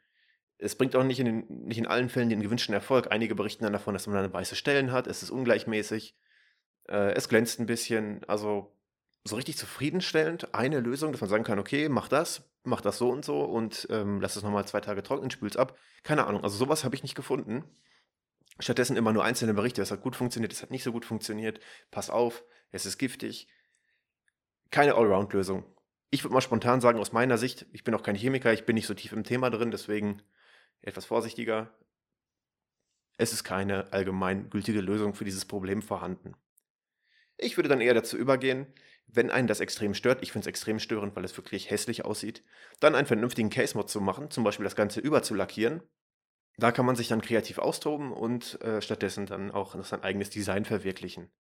es 0.62 0.76
bringt 0.76 0.96
auch 0.96 1.04
nicht 1.04 1.20
in, 1.20 1.26
den, 1.26 1.46
nicht 1.66 1.80
in 1.80 1.88
allen 1.88 2.08
Fällen 2.08 2.30
den 2.30 2.42
gewünschten 2.42 2.74
Erfolg. 2.74 3.08
Einige 3.10 3.36
berichten 3.36 3.64
dann 3.64 3.74
davon, 3.74 3.94
dass 3.94 4.08
man 4.08 4.16
dann 4.16 4.32
weiße 4.32 4.56
Stellen 4.56 4.92
hat, 4.92 5.08
es 5.08 5.24
ist 5.24 5.32
ungleichmäßig, 5.32 6.16
äh, 6.88 7.14
es 7.14 7.28
glänzt 7.28 7.60
ein 7.60 7.66
bisschen. 7.66 8.24
Also 8.28 8.78
so 9.24 9.36
richtig 9.36 9.58
zufriedenstellend 9.58 10.54
eine 10.54 10.80
Lösung, 10.80 11.12
dass 11.12 11.22
man 11.22 11.30
sagen 11.30 11.44
kann, 11.44 11.60
okay, 11.60 11.90
mach 11.90 12.08
das, 12.08 12.50
mach 12.64 12.82
das 12.82 13.00
so 13.00 13.10
und 13.10 13.26
so 13.26 13.42
und 13.42 13.88
ähm, 13.90 14.22
lass 14.22 14.36
es 14.36 14.44
nochmal 14.44 14.68
zwei 14.68 14.82
Tage 14.82 15.02
trocknen, 15.02 15.32
spül's 15.32 15.58
ab. 15.58 15.78
Keine 16.04 16.28
Ahnung, 16.28 16.44
also 16.44 16.56
sowas 16.56 16.84
habe 16.84 16.96
ich 16.96 17.04
nicht 17.04 17.16
gefunden. 17.16 17.64
Stattdessen 18.60 18.98
immer 18.98 19.14
nur 19.14 19.24
einzelne 19.24 19.56
Berichte, 19.56 19.82
es 19.82 19.92
hat 19.92 20.02
gut 20.02 20.16
funktioniert, 20.16 20.54
es 20.54 20.62
hat 20.62 20.70
nicht 20.70 20.84
so 20.84 20.92
gut 20.92 21.06
funktioniert, 21.06 21.60
pass 21.90 22.12
auf, 22.12 22.44
es 22.70 22.86
ist 22.86 23.00
giftig. 23.00 23.48
Keine 24.70 24.94
Allround-Lösung. 24.96 25.66
Ich 26.12 26.24
würde 26.24 26.34
mal 26.34 26.42
spontan 26.42 26.82
sagen, 26.82 27.00
aus 27.00 27.14
meiner 27.14 27.38
Sicht, 27.38 27.66
ich 27.72 27.84
bin 27.84 27.96
auch 27.96 28.04
kein 28.04 28.16
Chemiker, 28.16 28.54
ich 28.54 28.66
bin 28.66 28.76
nicht 28.76 28.88
so 28.88 28.94
tief 28.94 29.12
im 29.14 29.24
Thema 29.24 29.50
drin, 29.50 29.72
deswegen 29.72 30.22
etwas 30.82 31.06
vorsichtiger. 31.06 31.72
Es 33.18 33.34
ist 33.34 33.44
keine 33.44 33.92
allgemein 33.94 34.50
gültige 34.50 34.82
Lösung 34.82 35.14
für 35.14 35.26
dieses 35.26 35.46
Problem 35.46 35.82
vorhanden. 35.82 36.36
Ich 37.38 37.58
würde 37.58 37.70
dann 37.70 37.82
eher 37.82 37.94
dazu 37.94 38.18
übergehen, 38.18 38.68
wenn 39.08 39.32
einen 39.32 39.48
das 39.48 39.60
extrem 39.60 39.94
stört, 39.94 40.22
ich 40.24 40.32
finde 40.32 40.44
es 40.44 40.48
extrem 40.48 40.80
störend, 40.80 41.16
weil 41.16 41.26
es 41.26 41.36
wirklich 41.36 41.70
hässlich 41.70 42.06
aussieht, 42.06 42.44
dann 42.80 42.96
einen 42.96 43.08
vernünftigen 43.08 43.50
Case-Mod 43.50 43.90
zu 43.90 44.00
machen, 44.00 44.32
zum 44.32 44.44
Beispiel 44.44 44.64
das 44.64 44.76
Ganze 44.76 45.02
überzulackieren. 45.02 45.82
Da 46.58 46.72
kann 46.72 46.86
man 46.86 46.96
sich 46.96 47.08
dann 47.08 47.22
kreativ 47.22 47.58
austoben 47.58 48.12
und 48.12 48.62
äh, 48.62 48.82
stattdessen 48.82 49.26
dann 49.26 49.52
auch 49.52 49.82
sein 49.84 50.04
eigenes 50.04 50.30
Design 50.30 50.66
verwirklichen 50.66 51.32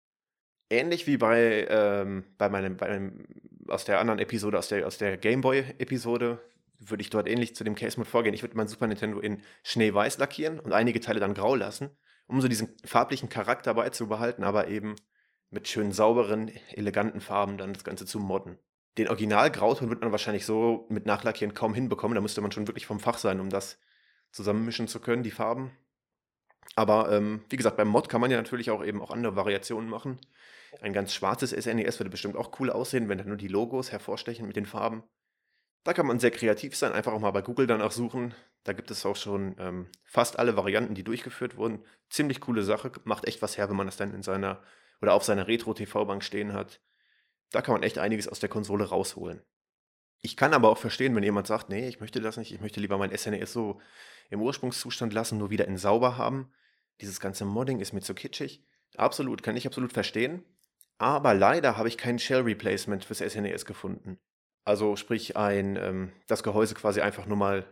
ähnlich 0.72 1.06
wie 1.06 1.18
bei, 1.18 1.68
ähm, 1.70 2.24
bei, 2.38 2.50
meinem, 2.50 2.78
bei 2.78 2.88
meinem, 2.88 3.26
aus 3.68 3.86
der 3.86 4.00
anderen 4.00 4.20
Episode, 4.20 4.58
aus 4.58 4.70
der, 4.70 4.88
aus 4.88 4.98
der 4.98 5.18
Gameboy-Episode, 5.18 6.40
würde 6.90 7.02
ich 7.02 7.10
dort 7.10 7.28
ähnlich 7.28 7.56
zu 7.56 7.64
dem 7.64 7.76
Case-Mod 7.76 8.08
vorgehen. 8.08 8.34
Ich 8.34 8.42
würde 8.42 8.58
mein 8.58 8.68
Super 8.68 8.88
Nintendo 8.88 9.20
in 9.20 9.42
Schneeweiß 9.64 10.18
lackieren 10.18 10.60
und 10.60 10.74
einige 10.74 11.00
Teile 11.00 11.20
dann 11.20 11.34
grau 11.34 11.56
lassen, 11.56 11.90
um 12.28 12.42
so 12.42 12.48
diesen 12.48 12.76
farblichen 12.84 13.30
Charakter 13.30 13.74
beizubehalten, 13.74 14.44
aber 14.44 14.68
eben 14.68 14.96
mit 15.52 15.68
schön 15.68 15.92
sauberen, 15.92 16.50
eleganten 16.70 17.22
Farben 17.22 17.58
dann 17.58 17.74
das 17.74 17.84
Ganze 17.84 18.06
zu 18.06 18.20
modden. 18.20 18.58
Den 18.98 19.08
Original-Grauton 19.08 19.90
wird 19.90 20.02
man 20.02 20.12
wahrscheinlich 20.12 20.46
so 20.46 20.86
mit 20.90 21.06
Nachlackieren 21.06 21.54
kaum 21.54 21.74
hinbekommen. 21.74 22.16
Da 22.16 22.22
müsste 22.22 22.42
man 22.42 22.52
schon 22.52 22.68
wirklich 22.68 22.86
vom 22.86 23.00
Fach 23.00 23.18
sein, 23.18 23.40
um 23.40 23.50
das 23.50 23.80
zusammenmischen 24.32 24.88
zu 24.88 25.00
können, 25.00 25.24
die 25.24 25.32
Farben. 25.32 25.72
Aber 26.76 27.12
ähm, 27.12 27.44
wie 27.50 27.58
gesagt, 27.58 27.78
beim 27.78 27.88
Mod 27.88 28.10
kann 28.10 28.22
man 28.22 28.32
ja 28.32 28.38
natürlich 28.38 28.70
auch 28.70 28.84
eben 28.84 29.02
auch 29.02 29.12
andere 29.12 29.36
Variationen 29.36 29.90
machen. 29.90 30.20
Ein 30.82 30.94
ganz 30.94 31.14
schwarzes 31.14 31.52
SNES 31.52 31.96
e 31.96 32.00
würde 32.00 32.10
bestimmt 32.10 32.38
auch 32.38 32.60
cool 32.60 32.70
aussehen, 32.70 33.10
wenn 33.10 33.18
da 33.18 33.26
nur 33.26 33.38
die 33.38 33.50
Logos 33.50 33.92
hervorstechen 33.92 34.48
mit 34.48 34.56
den 34.56 34.66
Farben. 34.66 35.04
Da 35.84 35.94
kann 35.94 36.06
man 36.06 36.20
sehr 36.20 36.32
kreativ 36.32 36.76
sein, 36.76 36.92
einfach 36.92 37.14
auch 37.14 37.20
mal 37.20 37.32
bei 37.32 37.42
Google 37.42 37.66
danach 37.66 37.92
suchen. 37.92 38.36
Da 38.64 38.74
gibt 38.74 38.92
es 38.92 39.06
auch 39.06 39.16
schon 39.16 39.56
ähm, 39.58 39.88
fast 40.04 40.38
alle 40.38 40.56
Varianten, 40.56 40.94
die 40.94 41.04
durchgeführt 41.04 41.58
wurden. 41.58 41.84
Ziemlich 42.10 42.40
coole 42.42 42.62
Sache, 42.62 42.92
macht 43.04 43.26
echt 43.26 43.42
was 43.42 43.58
her, 43.58 43.70
wenn 43.70 43.76
man 43.76 43.88
das 43.88 43.98
dann 43.98 44.14
in 44.14 44.22
seiner 44.22 44.62
oder 45.02 45.14
auf 45.14 45.24
seiner 45.24 45.48
Retro-TV-Bank 45.48 46.24
stehen 46.24 46.54
hat. 46.54 46.80
Da 47.52 47.62
kann 47.62 47.74
man 47.74 47.84
echt 47.84 47.98
einiges 47.98 48.28
aus 48.28 48.40
der 48.40 48.50
Konsole 48.50 48.86
rausholen. 48.86 49.42
Ich 50.22 50.38
kann 50.38 50.54
aber 50.54 50.70
auch 50.70 50.78
verstehen, 50.78 51.16
wenn 51.16 51.24
jemand 51.24 51.48
sagt, 51.48 51.70
nee, 51.70 51.88
ich 51.88 52.00
möchte 52.00 52.22
das 52.22 52.38
nicht, 52.38 52.52
ich 52.52 52.62
möchte 52.62 52.80
lieber 52.80 53.00
mein 53.00 53.16
SNES 53.16 53.42
e 53.42 53.46
so 53.46 53.82
im 54.30 54.42
Ursprungszustand 54.42 55.12
lassen, 55.14 55.40
nur 55.40 55.50
wieder 55.50 55.68
in 55.68 55.78
sauber 55.78 56.18
haben. 56.18 56.54
Dieses 57.02 57.20
ganze 57.20 57.46
Modding 57.46 57.80
ist 57.80 57.94
mir 57.94 58.02
zu 58.02 58.14
kitschig. 58.14 58.64
Absolut, 58.96 59.42
kann 59.42 59.58
ich 59.58 59.66
absolut 59.66 59.92
verstehen. 59.92 60.44
Aber 61.00 61.34
leider 61.34 61.78
habe 61.78 61.88
ich 61.88 61.98
kein 61.98 62.20
Shell 62.20 62.42
Replacement 62.42 63.04
fürs 63.04 63.20
SNES 63.20 63.64
e 63.64 63.66
gefunden. 63.66 64.20
Also 64.64 64.96
sprich 64.96 65.36
ein, 65.38 65.76
ähm, 65.76 66.12
das 66.28 66.44
Gehäuse 66.44 66.76
quasi 66.76 67.02
einfach 67.02 67.26
nur 67.26 67.38
mal 67.38 67.66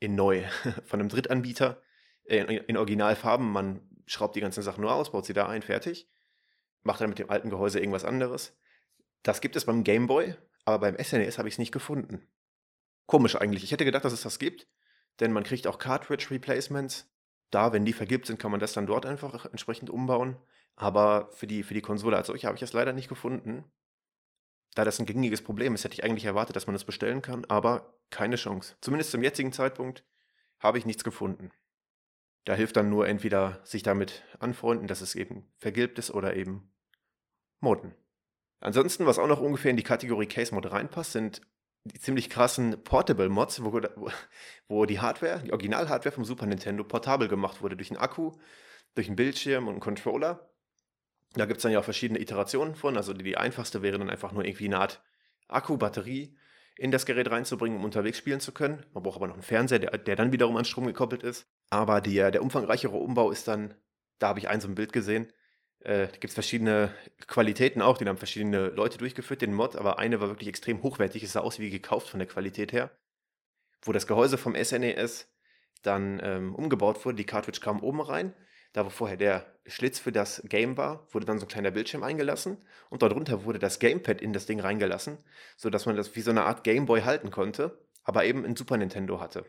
in 0.00 0.14
neu 0.14 0.44
von 0.84 1.00
einem 1.00 1.08
Drittanbieter 1.08 1.80
äh, 2.24 2.38
in, 2.38 2.48
in 2.48 2.76
Originalfarben. 2.76 3.50
Man 3.50 3.80
schraubt 4.06 4.36
die 4.36 4.40
ganzen 4.40 4.62
Sachen 4.62 4.80
nur 4.80 4.92
aus, 4.92 5.12
baut 5.12 5.26
sie 5.26 5.32
da 5.32 5.48
ein, 5.48 5.62
fertig. 5.62 6.08
Macht 6.82 7.00
dann 7.00 7.08
mit 7.08 7.18
dem 7.18 7.30
alten 7.30 7.50
Gehäuse 7.50 7.78
irgendwas 7.78 8.04
anderes. 8.04 8.56
Das 9.22 9.40
gibt 9.40 9.56
es 9.56 9.64
beim 9.64 9.82
Game 9.82 10.06
Boy, 10.06 10.34
aber 10.64 10.78
beim 10.78 11.02
SNES 11.02 11.34
e 11.34 11.38
habe 11.38 11.48
ich 11.48 11.54
es 11.54 11.58
nicht 11.58 11.72
gefunden. 11.72 12.26
Komisch 13.06 13.36
eigentlich. 13.36 13.64
Ich 13.64 13.72
hätte 13.72 13.84
gedacht, 13.84 14.04
dass 14.04 14.12
es 14.12 14.22
das 14.22 14.38
gibt, 14.38 14.68
denn 15.20 15.32
man 15.32 15.44
kriegt 15.44 15.66
auch 15.66 15.78
Cartridge 15.78 16.28
Replacements. 16.30 17.10
Da, 17.50 17.72
wenn 17.72 17.84
die 17.84 17.92
vergibt 17.92 18.26
sind, 18.26 18.38
kann 18.38 18.50
man 18.50 18.60
das 18.60 18.72
dann 18.72 18.86
dort 18.86 19.06
einfach 19.06 19.46
entsprechend 19.46 19.90
umbauen. 19.90 20.36
Aber 20.74 21.30
für 21.32 21.46
die, 21.46 21.62
für 21.62 21.74
die 21.74 21.80
Konsole 21.80 22.16
als 22.16 22.26
solche 22.26 22.46
habe 22.46 22.56
ich 22.56 22.62
es 22.62 22.72
leider 22.72 22.92
nicht 22.92 23.08
gefunden. 23.08 23.64
Da 24.76 24.84
das 24.84 24.98
ein 24.98 25.06
gängiges 25.06 25.40
Problem 25.40 25.74
ist, 25.74 25.84
hätte 25.84 25.94
ich 25.94 26.04
eigentlich 26.04 26.26
erwartet, 26.26 26.54
dass 26.54 26.66
man 26.66 26.74
das 26.74 26.84
bestellen 26.84 27.22
kann, 27.22 27.46
aber 27.46 27.98
keine 28.10 28.36
Chance. 28.36 28.76
Zumindest 28.82 29.10
zum 29.10 29.22
jetzigen 29.22 29.50
Zeitpunkt 29.50 30.04
habe 30.60 30.76
ich 30.76 30.84
nichts 30.84 31.02
gefunden. 31.02 31.50
Da 32.44 32.54
hilft 32.54 32.76
dann 32.76 32.90
nur 32.90 33.08
entweder 33.08 33.60
sich 33.64 33.82
damit 33.82 34.22
anfreunden, 34.38 34.86
dass 34.86 35.00
es 35.00 35.14
eben 35.14 35.50
vergilbt 35.56 35.98
ist 35.98 36.10
oder 36.10 36.36
eben 36.36 36.70
modden. 37.60 37.94
Ansonsten, 38.60 39.06
was 39.06 39.18
auch 39.18 39.26
noch 39.26 39.40
ungefähr 39.40 39.70
in 39.70 39.78
die 39.78 39.82
Kategorie 39.82 40.26
Case 40.26 40.54
Mod 40.54 40.70
reinpasst, 40.70 41.12
sind 41.12 41.40
die 41.84 41.98
ziemlich 41.98 42.28
krassen 42.28 42.84
Portable 42.84 43.30
Mods, 43.30 43.64
wo, 43.64 43.80
wo 44.68 44.84
die 44.84 45.00
Hardware, 45.00 45.40
die 45.42 45.52
Original-Hardware 45.52 46.14
vom 46.14 46.26
Super 46.26 46.44
Nintendo 46.44 46.84
portabel 46.84 47.28
gemacht 47.28 47.62
wurde 47.62 47.76
durch 47.76 47.90
einen 47.90 48.00
Akku, 48.00 48.32
durch 48.94 49.06
einen 49.06 49.16
Bildschirm 49.16 49.68
und 49.68 49.74
einen 49.74 49.80
Controller. 49.80 50.50
Da 51.36 51.46
gibt 51.46 51.58
es 51.58 51.62
dann 51.62 51.72
ja 51.72 51.80
auch 51.80 51.84
verschiedene 51.84 52.20
Iterationen 52.20 52.74
von. 52.74 52.96
Also 52.96 53.12
die, 53.12 53.24
die 53.24 53.36
einfachste 53.36 53.82
wäre 53.82 53.98
dann 53.98 54.10
einfach 54.10 54.32
nur 54.32 54.44
irgendwie 54.44 54.66
eine 54.66 54.78
Art 54.78 55.02
Akku, 55.48 55.76
Batterie, 55.76 56.36
in 56.76 56.90
das 56.90 57.06
Gerät 57.06 57.30
reinzubringen, 57.30 57.78
um 57.78 57.84
unterwegs 57.84 58.18
spielen 58.18 58.40
zu 58.40 58.52
können. 58.52 58.84
Man 58.92 59.02
braucht 59.02 59.16
aber 59.16 59.28
noch 59.28 59.34
einen 59.34 59.42
Fernseher, 59.42 59.78
der, 59.78 59.98
der 59.98 60.16
dann 60.16 60.32
wiederum 60.32 60.56
an 60.56 60.64
Strom 60.64 60.86
gekoppelt 60.86 61.22
ist. 61.22 61.46
Aber 61.70 62.00
die, 62.00 62.14
der 62.14 62.42
umfangreichere 62.42 62.96
Umbau 62.96 63.30
ist 63.30 63.48
dann, 63.48 63.74
da 64.18 64.28
habe 64.28 64.38
ich 64.38 64.48
ein 64.48 64.60
so 64.60 64.68
ein 64.68 64.74
Bild 64.74 64.92
gesehen, 64.92 65.32
äh, 65.80 66.06
da 66.08 66.12
gibt 66.12 66.24
es 66.24 66.34
verschiedene 66.34 66.92
Qualitäten 67.26 67.80
auch, 67.80 67.98
die 67.98 68.06
haben 68.06 68.16
verschiedene 68.16 68.68
Leute 68.68 68.98
durchgeführt, 68.98 69.42
den 69.42 69.54
Mod, 69.54 69.76
aber 69.76 69.98
eine 69.98 70.20
war 70.20 70.28
wirklich 70.28 70.48
extrem 70.48 70.82
hochwertig, 70.82 71.22
es 71.22 71.32
sah 71.32 71.40
aus 71.40 71.58
wie 71.58 71.70
gekauft 71.70 72.08
von 72.08 72.18
der 72.18 72.28
Qualität 72.28 72.72
her. 72.72 72.90
Wo 73.82 73.92
das 73.92 74.06
Gehäuse 74.06 74.36
vom 74.36 74.54
SNES 74.54 75.32
dann 75.82 76.20
ähm, 76.22 76.54
umgebaut 76.54 77.04
wurde, 77.04 77.16
die 77.16 77.24
Cartridge 77.24 77.60
kam 77.60 77.80
oben 77.82 78.00
rein 78.00 78.34
da 78.72 78.84
wo 78.84 78.90
vorher 78.90 79.16
der 79.16 79.46
Schlitz 79.66 79.98
für 79.98 80.12
das 80.12 80.42
Game 80.48 80.76
war, 80.76 81.06
wurde 81.12 81.26
dann 81.26 81.38
so 81.38 81.46
ein 81.46 81.48
kleiner 81.48 81.70
Bildschirm 81.70 82.02
eingelassen 82.02 82.58
und 82.90 83.02
darunter 83.02 83.44
wurde 83.44 83.58
das 83.58 83.78
Gamepad 83.78 84.20
in 84.20 84.32
das 84.32 84.46
Ding 84.46 84.60
reingelassen, 84.60 85.18
sodass 85.56 85.86
man 85.86 85.96
das 85.96 86.14
wie 86.14 86.20
so 86.20 86.30
eine 86.30 86.44
Art 86.44 86.64
Gameboy 86.64 87.02
halten 87.02 87.30
konnte, 87.30 87.78
aber 88.04 88.24
eben 88.24 88.44
ein 88.44 88.56
Super 88.56 88.76
Nintendo 88.76 89.20
hatte. 89.20 89.44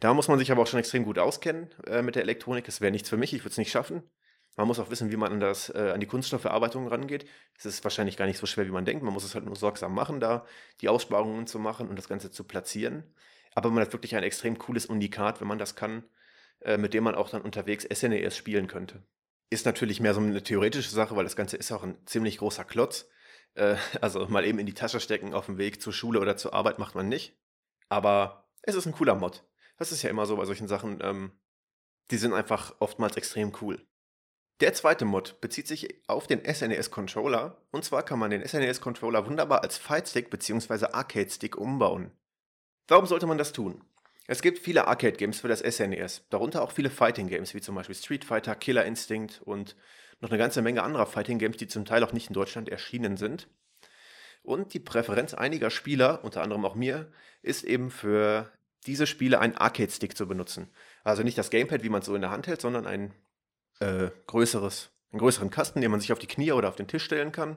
Da 0.00 0.12
muss 0.12 0.28
man 0.28 0.38
sich 0.38 0.50
aber 0.50 0.62
auch 0.62 0.66
schon 0.66 0.80
extrem 0.80 1.04
gut 1.04 1.18
auskennen 1.18 1.70
äh, 1.86 2.02
mit 2.02 2.16
der 2.16 2.22
Elektronik. 2.22 2.64
Das 2.64 2.80
wäre 2.80 2.92
nichts 2.92 3.08
für 3.08 3.16
mich, 3.16 3.32
ich 3.32 3.40
würde 3.40 3.50
es 3.50 3.58
nicht 3.58 3.70
schaffen. 3.70 4.02
Man 4.56 4.68
muss 4.68 4.78
auch 4.78 4.90
wissen, 4.90 5.10
wie 5.10 5.16
man 5.16 5.32
an, 5.32 5.40
das, 5.40 5.68
äh, 5.70 5.90
an 5.92 6.00
die 6.00 6.06
Kunststoffverarbeitung 6.06 6.86
rangeht. 6.86 7.26
Es 7.58 7.66
ist 7.66 7.82
wahrscheinlich 7.82 8.16
gar 8.16 8.26
nicht 8.26 8.38
so 8.38 8.46
schwer, 8.46 8.66
wie 8.66 8.70
man 8.70 8.84
denkt. 8.84 9.02
Man 9.02 9.12
muss 9.12 9.24
es 9.24 9.34
halt 9.34 9.44
nur 9.44 9.56
sorgsam 9.56 9.94
machen, 9.94 10.20
da 10.20 10.46
die 10.80 10.88
Aussparungen 10.88 11.46
zu 11.46 11.58
machen 11.58 11.88
und 11.88 11.96
das 11.96 12.08
Ganze 12.08 12.30
zu 12.30 12.44
platzieren. 12.44 13.02
Aber 13.54 13.70
man 13.70 13.82
hat 13.82 13.92
wirklich 13.92 14.14
ein 14.14 14.22
extrem 14.22 14.58
cooles 14.58 14.86
Unikat, 14.86 15.40
wenn 15.40 15.48
man 15.48 15.58
das 15.58 15.74
kann. 15.74 16.04
Äh, 16.64 16.78
mit 16.78 16.94
dem 16.94 17.04
man 17.04 17.14
auch 17.14 17.28
dann 17.28 17.42
unterwegs 17.42 17.84
SNES 17.84 18.36
spielen 18.36 18.68
könnte. 18.68 19.02
Ist 19.50 19.66
natürlich 19.66 20.00
mehr 20.00 20.14
so 20.14 20.20
eine 20.20 20.42
theoretische 20.42 20.90
Sache, 20.90 21.14
weil 21.14 21.24
das 21.24 21.36
Ganze 21.36 21.58
ist 21.58 21.70
auch 21.70 21.82
ein 21.82 21.98
ziemlich 22.06 22.38
großer 22.38 22.64
Klotz. 22.64 23.06
Äh, 23.52 23.76
also 24.00 24.26
mal 24.28 24.46
eben 24.46 24.58
in 24.58 24.66
die 24.66 24.74
Tasche 24.74 25.00
stecken 25.00 25.34
auf 25.34 25.46
dem 25.46 25.58
Weg 25.58 25.82
zur 25.82 25.92
Schule 25.92 26.20
oder 26.20 26.38
zur 26.38 26.54
Arbeit 26.54 26.78
macht 26.78 26.94
man 26.94 27.08
nicht. 27.08 27.38
Aber 27.90 28.48
es 28.62 28.74
ist 28.74 28.86
ein 28.86 28.94
cooler 28.94 29.14
Mod. 29.14 29.44
Das 29.76 29.92
ist 29.92 30.02
ja 30.02 30.08
immer 30.08 30.24
so 30.24 30.36
bei 30.36 30.46
solchen 30.46 30.66
Sachen. 30.66 31.00
Ähm, 31.02 31.32
die 32.10 32.16
sind 32.16 32.32
einfach 32.32 32.74
oftmals 32.78 33.16
extrem 33.16 33.52
cool. 33.60 33.86
Der 34.60 34.72
zweite 34.72 35.04
Mod 35.04 35.40
bezieht 35.42 35.68
sich 35.68 36.08
auf 36.08 36.26
den 36.26 36.42
SNES-Controller. 36.44 37.60
Und 37.72 37.84
zwar 37.84 38.04
kann 38.04 38.18
man 38.18 38.30
den 38.30 38.46
SNES-Controller 38.46 39.26
wunderbar 39.26 39.62
als 39.62 39.76
Fightstick 39.76 40.30
bzw. 40.30 40.86
Arcade-Stick 40.92 41.56
umbauen. 41.58 42.12
Warum 42.88 43.04
sollte 43.04 43.26
man 43.26 43.36
das 43.36 43.52
tun? 43.52 43.84
Es 44.26 44.40
gibt 44.40 44.58
viele 44.58 44.86
Arcade-Games 44.86 45.40
für 45.40 45.48
das 45.48 45.60
SNES, 45.60 46.24
darunter 46.30 46.62
auch 46.62 46.72
viele 46.72 46.90
Fighting-Games, 46.90 47.54
wie 47.54 47.60
zum 47.60 47.74
Beispiel 47.74 47.94
Street 47.94 48.24
Fighter, 48.24 48.54
Killer 48.54 48.84
Instinct 48.84 49.42
und 49.42 49.76
noch 50.20 50.30
eine 50.30 50.38
ganze 50.38 50.62
Menge 50.62 50.82
anderer 50.82 51.06
Fighting-Games, 51.06 51.58
die 51.58 51.66
zum 51.66 51.84
Teil 51.84 52.02
auch 52.02 52.12
nicht 52.12 52.28
in 52.28 52.34
Deutschland 52.34 52.68
erschienen 52.68 53.16
sind. 53.18 53.48
Und 54.42 54.72
die 54.72 54.80
Präferenz 54.80 55.34
einiger 55.34 55.70
Spieler, 55.70 56.24
unter 56.24 56.42
anderem 56.42 56.64
auch 56.64 56.74
mir, 56.74 57.10
ist 57.42 57.64
eben 57.64 57.90
für 57.90 58.50
diese 58.86 59.06
Spiele 59.06 59.40
einen 59.40 59.56
Arcade-Stick 59.56 60.16
zu 60.16 60.26
benutzen. 60.26 60.70
Also 61.02 61.22
nicht 61.22 61.36
das 61.36 61.50
Gamepad, 61.50 61.82
wie 61.82 61.88
man 61.88 62.00
es 62.00 62.06
so 62.06 62.14
in 62.14 62.20
der 62.20 62.30
Hand 62.30 62.46
hält, 62.46 62.60
sondern 62.60 62.86
ein 62.86 63.14
äh, 63.80 64.10
größeres, 64.26 64.90
einen 65.12 65.20
größeren 65.20 65.50
Kasten, 65.50 65.80
den 65.80 65.90
man 65.90 66.00
sich 66.00 66.12
auf 66.12 66.18
die 66.18 66.26
Knie 66.26 66.52
oder 66.52 66.68
auf 66.68 66.76
den 66.76 66.88
Tisch 66.88 67.04
stellen 67.04 67.32
kann, 67.32 67.56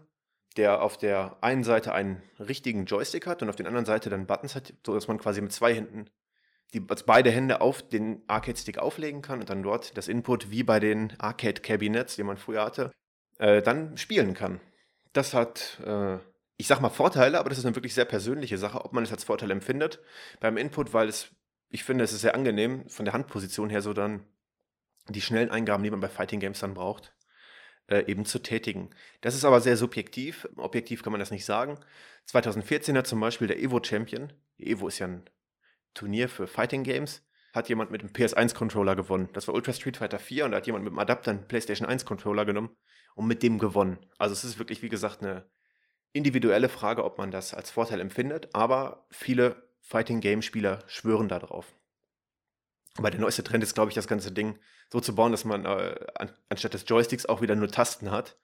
der 0.56 0.82
auf 0.82 0.98
der 0.98 1.38
einen 1.42 1.64
Seite 1.64 1.94
einen 1.94 2.22
richtigen 2.40 2.86
Joystick 2.86 3.28
hat 3.28 3.42
und 3.42 3.50
auf 3.50 3.56
der 3.56 3.68
anderen 3.68 3.86
Seite 3.86 4.10
dann 4.10 4.28
Buttons 4.28 4.56
hat, 4.56 4.74
sodass 4.86 5.08
man 5.08 5.18
quasi 5.18 5.42
mit 5.42 5.52
zwei 5.52 5.74
Händen 5.74 6.10
die 6.74 6.84
also 6.88 7.06
beide 7.06 7.32
Hände 7.32 7.62
auf 7.62 7.88
den 7.88 8.22
Arcade-Stick 8.28 8.78
auflegen 8.78 9.22
kann 9.22 9.40
und 9.40 9.50
dann 9.50 9.64
dort 9.64 9.98
das 9.98 10.08
Input 10.08 10.52
wie 10.52 10.64
bei 10.64 10.80
den 10.80 11.14
Arcade-Cabinets, 11.20 12.16
die 12.16 12.24
man 12.24 12.38
früher 12.38 12.64
hatte, 12.64 12.92
äh, 13.40 13.62
dann 13.62 13.98
spielen 13.98 14.34
kann. 14.34 14.60
Das 15.14 15.34
hat, 15.34 15.80
äh, 15.86 16.18
ich 16.58 16.68
sag 16.68 16.82
mal, 16.82 16.90
Vorteile, 16.90 17.40
aber 17.40 17.50
das 17.50 17.58
ist 17.58 17.66
eine 17.66 17.76
wirklich 17.76 17.94
sehr 17.94 18.06
persönliche 18.06 18.58
Sache, 18.58 18.84
ob 18.84 18.94
man 18.94 19.04
es 19.04 19.12
als 19.12 19.24
Vorteil 19.24 19.52
empfindet 19.52 20.00
beim 20.40 20.58
Input, 20.58 20.94
weil 20.94 21.08
es, 21.08 21.30
ich 21.70 21.84
finde, 21.84 22.04
es 22.04 22.12
ist 22.12 22.22
sehr 22.22 22.36
angenehm, 22.36 22.88
von 22.90 23.06
der 23.06 23.14
Handposition 23.14 23.70
her 23.70 23.82
so 23.82 23.94
dann 23.94 24.26
die 25.10 25.22
schnellen 25.22 25.52
Eingaben, 25.52 25.84
die 25.84 25.92
man 25.92 26.02
bei 26.02 26.10
Fighting 26.10 26.42
Games 26.42 26.60
dann 26.60 26.74
braucht, 26.74 27.16
äh, 27.88 28.04
eben 28.08 28.26
zu 28.26 28.40
tätigen. 28.40 28.90
Das 29.22 29.36
ist 29.36 29.46
aber 29.46 29.62
sehr 29.62 29.78
subjektiv. 29.78 30.48
Objektiv 30.58 31.02
kann 31.02 31.12
man 31.12 31.20
das 31.22 31.32
nicht 31.32 31.46
sagen. 31.46 31.80
2014 32.26 32.98
hat 32.98 33.08
zum 33.08 33.22
Beispiel 33.22 33.48
der 33.48 33.60
Evo 33.60 33.82
Champion, 33.82 34.34
Evo 34.58 34.90
ist 34.90 35.00
ja 35.00 35.08
ein 35.08 35.30
Turnier 35.98 36.30
für 36.30 36.48
Fighting 36.48 36.84
Games 36.84 37.24
hat 37.54 37.70
jemand 37.70 37.92
mit 37.92 38.02
dem 38.02 38.10
PS1-Controller 38.10 38.96
gewonnen. 38.96 39.30
Das 39.34 39.48
war 39.48 39.56
Ultra 39.56 39.74
Street 39.74 39.98
Fighter 39.98 40.20
4 40.20 40.46
und 40.46 40.52
da 40.52 40.58
hat 40.58 40.68
jemand 40.68 40.84
mit 40.86 40.94
dem 40.94 41.00
Adapter 41.00 41.32
einen 41.32 41.48
PlayStation 41.48 41.88
1-Controller 41.88 42.46
genommen 42.46 42.70
und 43.16 43.28
mit 43.28 43.42
dem 43.42 43.58
gewonnen. 43.58 43.98
Also 44.18 44.34
es 44.34 44.44
ist 44.44 44.60
wirklich, 44.60 44.82
wie 44.84 44.90
gesagt, 44.90 45.22
eine 45.22 45.50
individuelle 46.14 46.70
Frage, 46.70 47.04
ob 47.04 47.18
man 47.18 47.32
das 47.32 47.54
als 47.54 47.72
Vorteil 47.72 48.00
empfindet, 48.00 48.54
aber 48.54 49.08
viele 49.10 49.70
Fighting 49.82 50.20
Game-Spieler 50.22 50.84
schwören 50.88 51.28
darauf. 51.28 51.74
Aber 52.98 53.12
der 53.12 53.20
neueste 53.20 53.44
Trend 53.44 53.64
ist, 53.64 53.74
glaube 53.74 53.90
ich, 53.90 53.96
das 53.96 54.08
ganze 54.08 54.32
Ding 54.32 54.60
so 54.90 55.00
zu 55.00 55.16
bauen, 55.16 55.32
dass 55.32 55.46
man 55.46 55.66
äh, 55.66 55.96
an, 56.16 56.32
anstatt 56.50 56.74
des 56.74 56.86
Joysticks 56.88 57.26
auch 57.26 57.42
wieder 57.42 57.56
nur 57.56 57.70
Tasten 57.70 58.12
hat. 58.12 58.38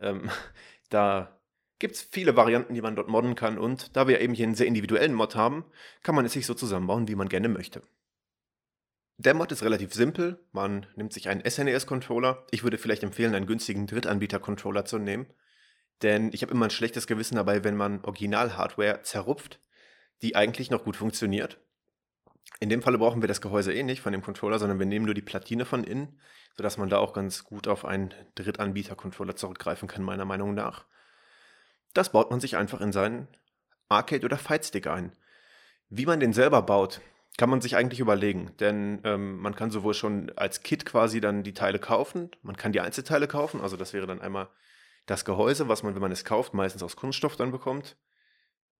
Ähm, 0.00 0.30
da 0.90 1.37
gibt 1.78 1.94
es 1.94 2.02
viele 2.02 2.36
Varianten, 2.36 2.74
die 2.74 2.82
man 2.82 2.96
dort 2.96 3.08
modden 3.08 3.34
kann 3.34 3.58
und 3.58 3.96
da 3.96 4.08
wir 4.08 4.20
eben 4.20 4.34
hier 4.34 4.46
einen 4.46 4.54
sehr 4.54 4.66
individuellen 4.66 5.14
Mod 5.14 5.36
haben, 5.36 5.64
kann 6.02 6.14
man 6.14 6.24
es 6.24 6.32
sich 6.32 6.46
so 6.46 6.54
zusammenbauen, 6.54 7.08
wie 7.08 7.14
man 7.14 7.28
gerne 7.28 7.48
möchte. 7.48 7.82
Der 9.16 9.34
Mod 9.34 9.50
ist 9.50 9.62
relativ 9.62 9.92
simpel, 9.94 10.38
man 10.52 10.86
nimmt 10.94 11.12
sich 11.12 11.28
einen 11.28 11.48
SNES-Controller, 11.48 12.46
ich 12.50 12.62
würde 12.62 12.78
vielleicht 12.78 13.02
empfehlen, 13.02 13.34
einen 13.34 13.46
günstigen 13.46 13.86
Drittanbieter-Controller 13.86 14.84
zu 14.84 14.98
nehmen, 14.98 15.26
denn 16.02 16.30
ich 16.32 16.42
habe 16.42 16.52
immer 16.52 16.66
ein 16.66 16.70
schlechtes 16.70 17.08
Gewissen 17.08 17.34
dabei, 17.34 17.64
wenn 17.64 17.76
man 17.76 18.04
Original-Hardware 18.04 19.02
zerrupft, 19.02 19.60
die 20.22 20.36
eigentlich 20.36 20.70
noch 20.70 20.84
gut 20.84 20.96
funktioniert. 20.96 21.58
In 22.60 22.68
dem 22.68 22.82
Falle 22.82 22.98
brauchen 22.98 23.22
wir 23.22 23.28
das 23.28 23.40
Gehäuse 23.40 23.72
eh 23.72 23.82
nicht 23.82 24.00
von 24.00 24.12
dem 24.12 24.22
Controller, 24.22 24.58
sondern 24.58 24.78
wir 24.78 24.86
nehmen 24.86 25.04
nur 25.04 25.14
die 25.14 25.22
Platine 25.22 25.64
von 25.64 25.84
innen, 25.84 26.20
sodass 26.56 26.76
man 26.76 26.88
da 26.88 26.98
auch 26.98 27.12
ganz 27.12 27.44
gut 27.44 27.68
auf 27.68 27.84
einen 27.84 28.14
Drittanbieter-Controller 28.36 29.36
zurückgreifen 29.36 29.88
kann, 29.88 30.02
meiner 30.02 30.24
Meinung 30.24 30.54
nach. 30.54 30.86
Das 31.94 32.12
baut 32.12 32.30
man 32.30 32.40
sich 32.40 32.56
einfach 32.56 32.80
in 32.80 32.92
seinen 32.92 33.28
Arcade- 33.88 34.24
oder 34.24 34.36
Fightstick 34.38 34.86
ein. 34.86 35.12
Wie 35.88 36.06
man 36.06 36.20
den 36.20 36.32
selber 36.32 36.62
baut, 36.62 37.00
kann 37.38 37.50
man 37.50 37.60
sich 37.60 37.76
eigentlich 37.76 38.00
überlegen, 38.00 38.52
denn 38.58 39.00
ähm, 39.04 39.38
man 39.38 39.54
kann 39.54 39.70
sowohl 39.70 39.94
schon 39.94 40.30
als 40.36 40.62
Kit 40.62 40.84
quasi 40.84 41.20
dann 41.20 41.44
die 41.44 41.54
Teile 41.54 41.78
kaufen, 41.78 42.30
man 42.42 42.56
kann 42.56 42.72
die 42.72 42.80
Einzelteile 42.80 43.28
kaufen, 43.28 43.60
also 43.60 43.76
das 43.76 43.92
wäre 43.92 44.06
dann 44.06 44.20
einmal 44.20 44.48
das 45.06 45.24
Gehäuse, 45.24 45.68
was 45.68 45.82
man, 45.82 45.94
wenn 45.94 46.02
man 46.02 46.12
es 46.12 46.24
kauft, 46.24 46.52
meistens 46.52 46.82
aus 46.82 46.96
Kunststoff 46.96 47.36
dann 47.36 47.52
bekommt. 47.52 47.96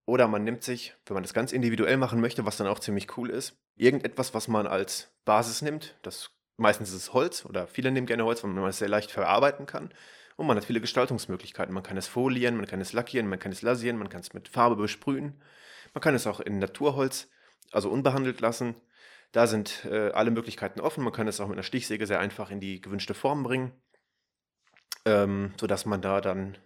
Oder 0.05 0.27
man 0.27 0.43
nimmt 0.43 0.63
sich, 0.63 0.95
wenn 1.05 1.13
man 1.13 1.23
das 1.23 1.33
ganz 1.33 1.51
individuell 1.51 1.97
machen 1.97 2.19
möchte, 2.19 2.45
was 2.45 2.57
dann 2.57 2.67
auch 2.67 2.79
ziemlich 2.79 3.17
cool 3.17 3.29
ist, 3.29 3.57
irgendetwas, 3.75 4.33
was 4.33 4.47
man 4.47 4.67
als 4.67 5.11
Basis 5.23 5.61
nimmt. 5.61 5.95
Das 6.01 6.31
meistens 6.57 6.89
ist 6.89 6.95
es 6.95 7.13
Holz 7.13 7.45
oder 7.45 7.67
viele 7.67 7.91
nehmen 7.91 8.07
gerne 8.07 8.25
Holz, 8.25 8.43
weil 8.43 8.51
man 8.51 8.67
es 8.67 8.79
sehr 8.79 8.89
leicht 8.89 9.11
verarbeiten 9.11 9.65
kann. 9.65 9.91
Und 10.39 10.47
man 10.47 10.55
hat 10.55 10.63
viele 10.63 10.79
Gestaltungsmöglichkeiten. 10.79 11.73
Man 11.73 11.83
kann 11.83 11.97
es 11.97 12.07
folieren, 12.07 12.55
man 12.55 12.65
kann 12.65 12.79
es 12.79 12.93
lackieren, 12.93 13.27
man 13.27 13.39
kann 13.39 13.51
es 13.51 13.61
lasieren, 13.61 13.97
man 13.97 14.07
kann 14.07 14.21
es 14.21 14.33
mit 14.33 14.47
Farbe 14.47 14.77
besprühen. 14.77 15.41
Man 15.93 16.01
kann 16.01 16.15
es 16.15 16.25
auch 16.27 16.39
in 16.39 16.59
Naturholz, 16.59 17.29
also 17.73 17.89
unbehandelt 17.89 18.39
lassen. 18.39 18.75
Da 19.33 19.47
sind 19.47 19.83
äh, 19.83 20.11
alle 20.11 20.31
Möglichkeiten 20.31 20.79
offen. 20.79 21.03
Man 21.03 21.11
kann 21.11 21.27
es 21.27 21.41
auch 21.41 21.47
mit 21.47 21.57
einer 21.57 21.63
Stichsäge 21.63 22.07
sehr 22.07 22.21
einfach 22.21 22.51
in 22.51 22.61
die 22.61 22.79
gewünschte 22.79 23.13
Form 23.13 23.43
bringen, 23.43 23.73
ähm, 25.03 25.55
sodass 25.59 25.85
man 25.85 26.01
da 26.01 26.21
dann 26.21 26.57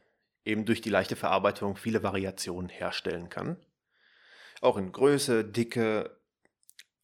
eben 0.46 0.66
durch 0.66 0.82
die 0.82 0.92
leichte 0.92 1.16
Verarbeitung 1.16 1.76
viele 1.76 2.04
Variationen 2.04 2.70
herstellen 2.70 3.30
kann. 3.30 3.58
Auch 4.62 4.78
in 4.78 4.92
Größe, 4.92 5.46
Dicke, 5.46 6.16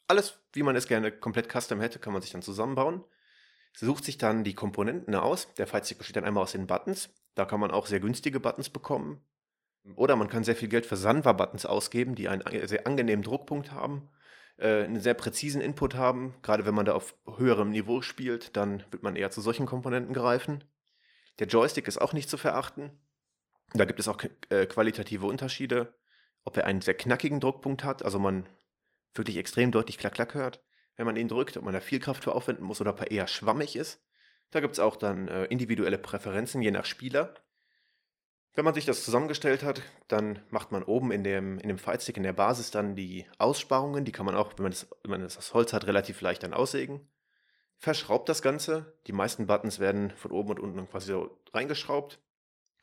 alles, 0.07 0.38
wie 0.53 0.61
man 0.61 0.75
es 0.75 0.88
gerne 0.88 1.11
komplett 1.11 1.51
custom 1.51 1.81
hätte, 1.81 1.97
kann 1.97 2.13
man 2.13 2.21
sich 2.21 2.29
dann 2.29 2.43
zusammenbauen 2.43 3.03
sucht 3.79 4.03
sich 4.03 4.17
dann 4.17 4.43
die 4.43 4.53
Komponenten 4.53 5.15
aus. 5.15 5.53
Der 5.55 5.67
Fightstick 5.67 5.98
besteht 5.98 6.17
dann 6.17 6.25
einmal 6.25 6.43
aus 6.43 6.51
den 6.51 6.67
Buttons. 6.67 7.09
Da 7.36 7.45
kann 7.45 7.59
man 7.59 7.71
auch 7.71 7.88
sehr 7.88 8.00
günstige 8.00 8.39
Buttons 8.39 8.69
bekommen. 8.69 9.21
Oder 9.95 10.15
man 10.15 10.27
kann 10.27 10.43
sehr 10.43 10.55
viel 10.55 10.67
Geld 10.67 10.86
für 10.86 10.98
Sanwa-Buttons 10.98 11.65
ausgeben, 11.65 12.15
die 12.15 12.27
einen 12.27 12.43
sehr 12.67 12.86
angenehmen 12.86 13.24
Druckpunkt 13.24 13.71
haben, 13.71 14.09
äh, 14.57 14.83
einen 14.83 15.00
sehr 15.00 15.13
präzisen 15.13 15.62
Input 15.62 15.95
haben. 15.95 16.36
Gerade 16.41 16.65
wenn 16.65 16.75
man 16.75 16.86
da 16.86 16.93
auf 16.93 17.15
höherem 17.38 17.71
Niveau 17.71 18.01
spielt, 18.01 18.57
dann 18.57 18.83
wird 18.91 19.03
man 19.03 19.15
eher 19.15 19.31
zu 19.31 19.39
solchen 19.39 19.65
Komponenten 19.65 20.13
greifen. 20.13 20.63
Der 21.39 21.48
Joystick 21.48 21.88
ist 21.88 22.01
auch 22.01 22.12
nicht 22.12 22.29
zu 22.29 22.38
verachten. 22.38 22.91
Da 23.74 23.86
gibt 23.86 24.00
es 24.00 24.07
auch 24.09 24.21
äh, 24.50 24.65
qualitative 24.65 25.25
Unterschiede, 25.25 25.93
ob 26.43 26.57
er 26.57 26.65
einen 26.65 26.81
sehr 26.81 26.95
knackigen 26.95 27.39
Druckpunkt 27.39 27.83
hat, 27.83 28.03
also 28.03 28.19
man 28.19 28.45
wirklich 29.13 29.38
extrem 29.38 29.71
deutlich 29.71 29.98
Klack-Klack 29.98 30.33
hört, 30.33 30.62
wenn 31.00 31.06
man 31.06 31.15
ihn 31.15 31.29
drückt, 31.29 31.56
ob 31.56 31.63
man 31.63 31.74
da 31.74 31.79
viel 31.79 32.01
Kraft 32.01 32.25
für 32.25 32.36
aufwenden 32.36 32.65
muss 32.65 32.82
oder 32.82 32.89
ob 32.91 33.00
er 33.00 33.10
eher 33.10 33.25
schwammig 33.25 33.77
ist. 33.77 34.03
Da 34.51 34.60
gibt 34.60 34.74
es 34.74 34.79
auch 34.79 34.98
dann 34.98 35.29
äh, 35.29 35.46
individuelle 35.46 35.98
Präferenzen, 35.98 36.62
je 36.62 36.72
nach 36.72 36.84
Spieler. 36.84 37.36
Wenn 38.53 38.65
man 38.65 38.74
sich 38.74 38.84
das 38.84 39.06
zusammengestellt 39.06 39.63
hat, 39.63 39.82
dann 40.10 40.39
macht 40.50 40.74
man 40.74 40.84
oben 40.84 41.13
in 41.13 41.24
dem, 41.24 41.58
in 41.60 41.70
dem 41.70 41.77
Fightstick, 41.77 42.18
in 42.18 42.24
der 42.24 42.34
Basis 42.34 42.72
dann 42.72 42.98
die 42.98 43.25
Aussparungen. 43.38 44.03
Die 44.03 44.12
kann 44.12 44.25
man 44.25 44.36
auch, 44.36 44.51
wenn 44.58 44.63
man, 44.63 44.74
das, 44.74 44.89
wenn 45.03 45.12
man 45.12 45.22
das 45.22 45.53
Holz 45.53 45.72
hat, 45.72 45.88
relativ 45.88 46.20
leicht 46.20 46.44
dann 46.44 46.53
aussägen. 46.53 47.08
Verschraubt 47.77 48.27
das 48.27 48.41
Ganze. 48.41 49.00
Die 49.08 49.13
meisten 49.13 49.48
Buttons 49.48 49.79
werden 49.79 50.12
von 50.18 50.32
oben 50.32 50.50
und 50.50 50.60
unten 50.60 50.89
quasi 50.89 51.13
so 51.13 51.41
reingeschraubt. 51.53 52.20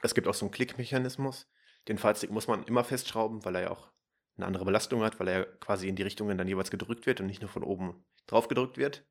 Es 0.00 0.14
gibt 0.14 0.26
auch 0.26 0.32
so 0.32 0.46
einen 0.46 0.52
Klickmechanismus. 0.52 1.50
Den 1.86 1.98
Fightstick 1.98 2.30
muss 2.30 2.48
man 2.48 2.64
immer 2.64 2.82
festschrauben, 2.82 3.44
weil 3.44 3.56
er 3.56 3.62
ja 3.62 3.70
auch 3.72 3.90
eine 4.36 4.46
andere 4.46 4.64
Belastung 4.64 5.02
hat, 5.02 5.18
weil 5.18 5.28
er 5.28 5.44
quasi 5.44 5.88
in 5.88 5.96
die 5.96 6.02
Richtungen 6.02 6.36
dann 6.36 6.48
jeweils 6.48 6.70
gedrückt 6.70 7.06
wird 7.06 7.20
und 7.20 7.26
nicht 7.26 7.40
nur 7.40 7.50
von 7.50 7.62
oben 7.62 8.04
drauf 8.26 8.48
gedrückt 8.48 8.76
wird. 8.76 9.04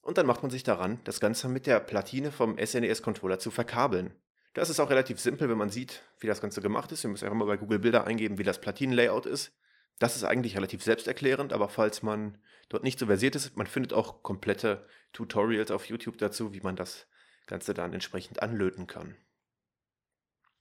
Und 0.00 0.18
dann 0.18 0.26
macht 0.26 0.42
man 0.42 0.50
sich 0.50 0.62
daran, 0.62 1.00
das 1.04 1.18
Ganze 1.18 1.48
mit 1.48 1.66
der 1.66 1.80
Platine 1.80 2.30
vom 2.30 2.56
SNES-Controller 2.58 3.40
zu 3.40 3.50
verkabeln. 3.50 4.14
Das 4.54 4.70
ist 4.70 4.78
auch 4.78 4.88
relativ 4.88 5.20
simpel, 5.20 5.48
wenn 5.48 5.58
man 5.58 5.68
sieht, 5.68 6.02
wie 6.20 6.28
das 6.28 6.40
Ganze 6.40 6.62
gemacht 6.62 6.92
ist. 6.92 7.04
Ihr 7.04 7.10
müsst 7.10 7.24
einfach 7.24 7.36
mal 7.36 7.46
bei 7.46 7.56
Google 7.56 7.80
Bilder 7.80 8.06
eingeben, 8.06 8.38
wie 8.38 8.44
das 8.44 8.60
Platinenlayout 8.60 9.26
ist. 9.26 9.52
Das 9.98 10.14
ist 10.14 10.24
eigentlich 10.24 10.56
relativ 10.56 10.82
selbsterklärend, 10.82 11.52
aber 11.52 11.68
falls 11.68 12.02
man 12.02 12.38
dort 12.68 12.84
nicht 12.84 12.98
so 12.98 13.06
versiert 13.06 13.34
ist, 13.34 13.56
man 13.56 13.66
findet 13.66 13.92
auch 13.92 14.22
komplette 14.22 14.86
Tutorials 15.12 15.70
auf 15.70 15.86
YouTube 15.86 16.18
dazu, 16.18 16.52
wie 16.52 16.60
man 16.60 16.76
das 16.76 17.06
Ganze 17.46 17.74
dann 17.74 17.92
entsprechend 17.92 18.42
anlöten 18.42 18.86
kann. 18.86 19.16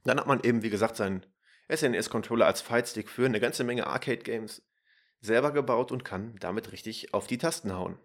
Dann 0.03 0.19
hat 0.19 0.27
man 0.27 0.41
eben, 0.41 0.61
wie 0.61 0.69
gesagt, 0.69 0.95
seinen 0.95 1.25
SNES-Controller 1.69 2.45
als 2.45 2.61
Fightstick 2.61 3.09
für 3.09 3.25
eine 3.25 3.39
ganze 3.39 3.63
Menge 3.63 3.87
Arcade-Games 3.87 4.63
selber 5.19 5.51
gebaut 5.51 5.91
und 5.91 6.05
kann 6.05 6.35
damit 6.39 6.71
richtig 6.71 7.13
auf 7.13 7.27
die 7.27 7.37
Tasten 7.37 7.73
hauen. 7.73 7.97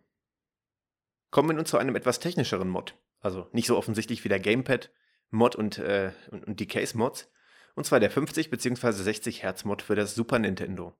Kommen 1.30 1.50
wir 1.50 1.54
nun 1.54 1.66
zu 1.66 1.78
einem 1.78 1.96
etwas 1.96 2.18
technischeren 2.18 2.68
Mod. 2.68 2.96
Also 3.20 3.48
nicht 3.52 3.66
so 3.66 3.76
offensichtlich 3.76 4.24
wie 4.24 4.28
der 4.28 4.40
Gamepad-Mod 4.40 5.54
und, 5.54 5.78
äh, 5.78 6.12
und, 6.30 6.58
die 6.58 6.66
Case-Mods. 6.66 7.30
Und 7.74 7.84
zwar 7.84 8.00
der 8.00 8.10
50 8.10 8.50
bzw. 8.50 8.92
60 8.92 9.42
Hertz 9.42 9.64
Mod 9.64 9.82
für 9.82 9.94
das 9.94 10.14
Super 10.14 10.38
Nintendo. 10.38 10.96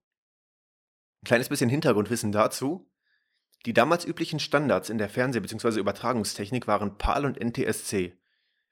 Ein 1.22 1.26
kleines 1.26 1.48
bisschen 1.48 1.70
Hintergrundwissen 1.70 2.32
dazu. 2.32 2.90
Die 3.66 3.74
damals 3.74 4.06
üblichen 4.06 4.38
Standards 4.38 4.88
in 4.88 4.98
der 4.98 5.10
Fernseh- 5.10 5.40
bzw. 5.40 5.80
Übertragungstechnik 5.80 6.66
waren 6.66 6.96
PAL 6.96 7.24
und 7.26 7.38
NTSC. 7.38 8.16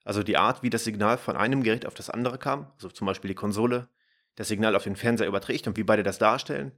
Also 0.08 0.22
die 0.22 0.38
Art, 0.38 0.62
wie 0.62 0.70
das 0.70 0.84
Signal 0.84 1.18
von 1.18 1.36
einem 1.36 1.62
Gerät 1.62 1.84
auf 1.84 1.92
das 1.92 2.08
andere 2.08 2.38
kam, 2.38 2.72
also 2.76 2.88
zum 2.88 3.06
Beispiel 3.06 3.28
die 3.28 3.34
Konsole, 3.34 3.88
das 4.36 4.48
Signal 4.48 4.74
auf 4.74 4.84
den 4.84 4.96
Fernseher 4.96 5.28
überträgt 5.28 5.68
und 5.68 5.76
wie 5.76 5.82
beide 5.82 6.02
das 6.02 6.16
darstellen, 6.16 6.72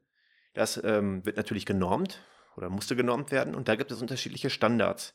das 0.52 0.82
ähm, 0.82 1.24
wird 1.24 1.36
natürlich 1.36 1.64
genormt 1.64 2.24
oder 2.56 2.70
musste 2.70 2.96
genormt 2.96 3.30
werden 3.30 3.54
und 3.54 3.68
da 3.68 3.76
gibt 3.76 3.92
es 3.92 4.02
unterschiedliche 4.02 4.50
Standards. 4.50 5.14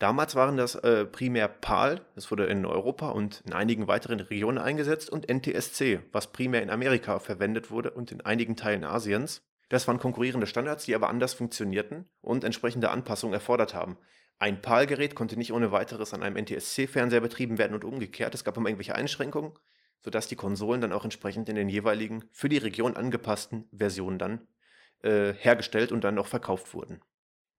Damals 0.00 0.34
waren 0.34 0.56
das 0.56 0.74
äh, 0.74 1.04
primär 1.04 1.46
PAL, 1.46 2.00
das 2.16 2.28
wurde 2.32 2.46
in 2.46 2.66
Europa 2.66 3.10
und 3.10 3.44
in 3.46 3.52
einigen 3.52 3.86
weiteren 3.86 4.18
Regionen 4.18 4.58
eingesetzt, 4.58 5.08
und 5.08 5.30
NTSC, 5.32 6.00
was 6.10 6.32
primär 6.32 6.64
in 6.64 6.70
Amerika 6.70 7.20
verwendet 7.20 7.70
wurde 7.70 7.92
und 7.92 8.10
in 8.10 8.20
einigen 8.20 8.56
Teilen 8.56 8.82
Asiens. 8.82 9.42
Das 9.68 9.86
waren 9.86 10.00
konkurrierende 10.00 10.48
Standards, 10.48 10.86
die 10.86 10.94
aber 10.96 11.08
anders 11.08 11.34
funktionierten 11.34 12.08
und 12.20 12.42
entsprechende 12.42 12.90
Anpassungen 12.90 13.34
erfordert 13.34 13.74
haben. 13.74 13.96
Ein 14.38 14.62
PAL-Gerät 14.62 15.14
konnte 15.14 15.36
nicht 15.36 15.52
ohne 15.52 15.72
weiteres 15.72 16.14
an 16.14 16.22
einem 16.22 16.36
NTSC-Fernseher 16.36 17.20
betrieben 17.20 17.58
werden 17.58 17.74
und 17.74 17.84
umgekehrt. 17.84 18.34
Es 18.34 18.44
gab 18.44 18.56
immer 18.56 18.68
irgendwelche 18.68 18.94
Einschränkungen, 18.94 19.52
sodass 20.00 20.28
die 20.28 20.36
Konsolen 20.36 20.80
dann 20.80 20.92
auch 20.92 21.04
entsprechend 21.04 21.48
in 21.48 21.56
den 21.56 21.68
jeweiligen 21.68 22.24
für 22.32 22.48
die 22.48 22.58
Region 22.58 22.96
angepassten 22.96 23.68
Versionen 23.76 24.18
dann 24.18 24.46
äh, 25.02 25.32
hergestellt 25.32 25.90
und 25.90 26.04
dann 26.04 26.18
auch 26.18 26.28
verkauft 26.28 26.72
wurden. 26.72 27.00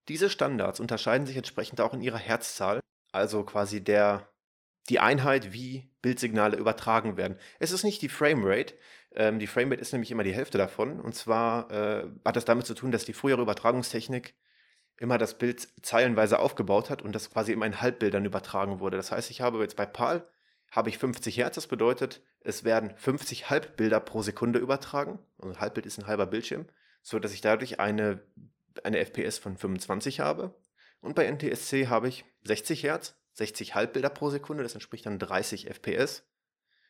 Diese 0.07 0.29
Standards 0.29 0.79
unterscheiden 0.79 1.27
sich 1.27 1.37
entsprechend 1.37 1.81
auch 1.81 1.93
in 1.93 2.01
ihrer 2.01 2.17
Herzzahl, 2.17 2.79
also 3.11 3.43
quasi 3.43 3.83
der 3.83 4.29
die 4.89 4.99
Einheit, 4.99 5.53
wie 5.53 5.91
Bildsignale 6.01 6.57
übertragen 6.57 7.15
werden. 7.15 7.37
Es 7.59 7.71
ist 7.71 7.83
nicht 7.83 8.01
die 8.01 8.09
Framerate. 8.09 8.73
Ähm, 9.13 9.37
die 9.37 9.47
Framerate 9.47 9.81
ist 9.81 9.91
nämlich 9.91 10.11
immer 10.11 10.23
die 10.23 10.33
Hälfte 10.33 10.57
davon. 10.57 10.99
Und 10.99 11.13
zwar 11.13 11.69
äh, 11.71 12.07
hat 12.25 12.35
das 12.35 12.45
damit 12.45 12.65
zu 12.65 12.73
tun, 12.73 12.91
dass 12.91 13.05
die 13.05 13.13
frühere 13.13 13.41
Übertragungstechnik 13.41 14.33
immer 14.99 15.17
das 15.17 15.37
Bild 15.37 15.67
zeilenweise 15.81 16.39
aufgebaut 16.39 16.89
hat 16.89 17.01
und 17.01 17.13
das 17.13 17.31
quasi 17.31 17.53
immer 17.53 17.65
in 17.65 17.81
Halbbildern 17.81 18.25
übertragen 18.25 18.79
wurde. 18.79 18.97
Das 18.97 19.11
heißt, 19.11 19.31
ich 19.31 19.41
habe 19.41 19.59
jetzt 19.61 19.75
bei 19.75 19.85
PAL 19.85 20.27
habe 20.71 20.89
ich 20.89 20.97
50 20.97 21.37
Hertz, 21.37 21.55
das 21.55 21.67
bedeutet, 21.67 22.21
es 22.41 22.63
werden 22.63 22.93
50 22.95 23.49
Halbbilder 23.49 23.99
pro 23.99 24.21
Sekunde 24.21 24.59
übertragen. 24.59 25.19
Also 25.39 25.53
ein 25.53 25.59
Halbbild 25.59 25.85
ist 25.85 25.97
ein 25.97 26.07
halber 26.07 26.27
Bildschirm, 26.27 26.67
so 27.01 27.17
dass 27.19 27.33
ich 27.33 27.41
dadurch 27.41 27.79
eine, 27.79 28.21
eine 28.83 28.99
FPS 28.99 29.39
von 29.39 29.57
25 29.57 30.19
habe. 30.19 30.53
Und 31.01 31.15
bei 31.15 31.29
NTSC 31.29 31.87
habe 31.87 32.07
ich 32.07 32.25
60 32.43 32.83
Hertz, 32.83 33.15
60 33.33 33.75
Halbbilder 33.75 34.09
pro 34.09 34.29
Sekunde, 34.29 34.63
das 34.63 34.73
entspricht 34.73 35.05
dann 35.05 35.17
30 35.17 35.67
FPS. 35.67 36.23